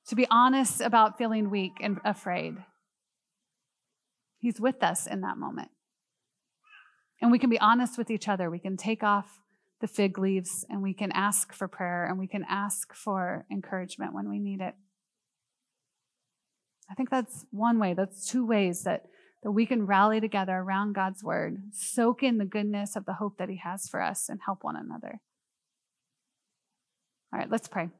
to 0.06 0.14
be 0.14 0.26
honest 0.30 0.80
about 0.80 1.18
feeling 1.18 1.50
weak 1.50 1.72
and 1.80 1.98
afraid, 2.04 2.56
He's 4.40 4.60
with 4.60 4.82
us 4.82 5.06
in 5.06 5.20
that 5.20 5.36
moment. 5.36 5.70
And 7.20 7.30
we 7.30 7.38
can 7.38 7.50
be 7.50 7.60
honest 7.60 7.98
with 7.98 8.10
each 8.10 8.28
other. 8.28 8.50
We 8.50 8.58
can 8.58 8.76
take 8.76 9.02
off 9.02 9.40
the 9.80 9.86
fig 9.86 10.18
leaves 10.18 10.64
and 10.68 10.82
we 10.82 10.94
can 10.94 11.12
ask 11.12 11.52
for 11.52 11.68
prayer 11.68 12.06
and 12.06 12.18
we 12.18 12.26
can 12.26 12.44
ask 12.48 12.94
for 12.94 13.46
encouragement 13.50 14.14
when 14.14 14.28
we 14.28 14.38
need 14.38 14.60
it. 14.60 14.74
I 16.90 16.94
think 16.94 17.10
that's 17.10 17.46
one 17.50 17.78
way. 17.78 17.94
That's 17.94 18.26
two 18.26 18.44
ways 18.44 18.82
that, 18.82 19.04
that 19.42 19.52
we 19.52 19.64
can 19.64 19.86
rally 19.86 20.20
together 20.20 20.56
around 20.56 20.94
God's 20.94 21.22
word, 21.22 21.58
soak 21.72 22.22
in 22.22 22.38
the 22.38 22.44
goodness 22.44 22.96
of 22.96 23.06
the 23.06 23.14
hope 23.14 23.38
that 23.38 23.48
He 23.48 23.58
has 23.58 23.88
for 23.88 24.02
us, 24.02 24.28
and 24.28 24.40
help 24.44 24.64
one 24.64 24.76
another. 24.76 25.20
All 27.32 27.38
right, 27.38 27.50
let's 27.50 27.68
pray. 27.68 27.90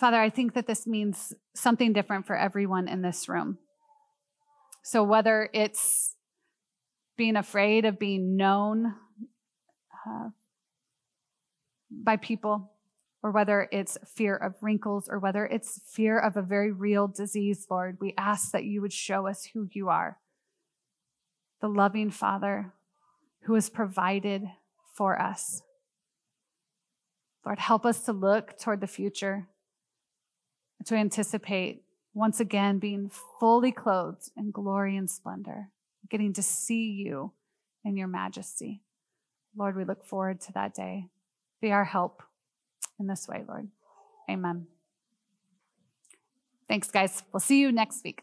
Father, 0.00 0.16
I 0.18 0.30
think 0.30 0.54
that 0.54 0.66
this 0.66 0.86
means 0.86 1.34
something 1.54 1.92
different 1.92 2.26
for 2.26 2.34
everyone 2.34 2.88
in 2.88 3.02
this 3.02 3.28
room. 3.28 3.58
So, 4.82 5.04
whether 5.04 5.50
it's 5.52 6.16
being 7.18 7.36
afraid 7.36 7.84
of 7.84 7.98
being 7.98 8.34
known 8.34 8.94
uh, 10.08 10.30
by 11.90 12.16
people, 12.16 12.72
or 13.22 13.30
whether 13.30 13.68
it's 13.70 13.98
fear 14.06 14.34
of 14.34 14.54
wrinkles, 14.62 15.06
or 15.06 15.18
whether 15.18 15.44
it's 15.44 15.82
fear 15.86 16.18
of 16.18 16.38
a 16.38 16.42
very 16.42 16.72
real 16.72 17.06
disease, 17.06 17.66
Lord, 17.70 17.98
we 18.00 18.14
ask 18.16 18.52
that 18.52 18.64
you 18.64 18.80
would 18.80 18.94
show 18.94 19.26
us 19.26 19.50
who 19.52 19.68
you 19.70 19.90
are 19.90 20.16
the 21.60 21.68
loving 21.68 22.10
Father 22.10 22.72
who 23.42 23.52
has 23.52 23.68
provided 23.68 24.44
for 24.94 25.20
us. 25.20 25.60
Lord, 27.44 27.58
help 27.58 27.84
us 27.84 28.00
to 28.06 28.14
look 28.14 28.58
toward 28.58 28.80
the 28.80 28.86
future, 28.86 29.46
to 30.86 30.94
anticipate 30.94 31.82
once 32.14 32.40
again 32.40 32.78
being 32.78 33.10
fully 33.38 33.72
clothed 33.72 34.30
in 34.36 34.50
glory 34.50 34.96
and 34.96 35.08
splendor, 35.08 35.68
getting 36.10 36.32
to 36.32 36.42
see 36.42 36.90
you 36.90 37.32
in 37.84 37.96
your 37.96 38.08
majesty. 38.08 38.82
Lord, 39.56 39.76
we 39.76 39.84
look 39.84 40.04
forward 40.04 40.40
to 40.42 40.52
that 40.52 40.74
day. 40.74 41.06
Be 41.60 41.72
our 41.72 41.84
help 41.84 42.22
in 42.98 43.06
this 43.06 43.28
way, 43.28 43.44
Lord. 43.46 43.68
Amen. 44.28 44.66
Thanks, 46.68 46.90
guys. 46.90 47.22
We'll 47.32 47.40
see 47.40 47.60
you 47.60 47.72
next 47.72 48.04
week. 48.04 48.22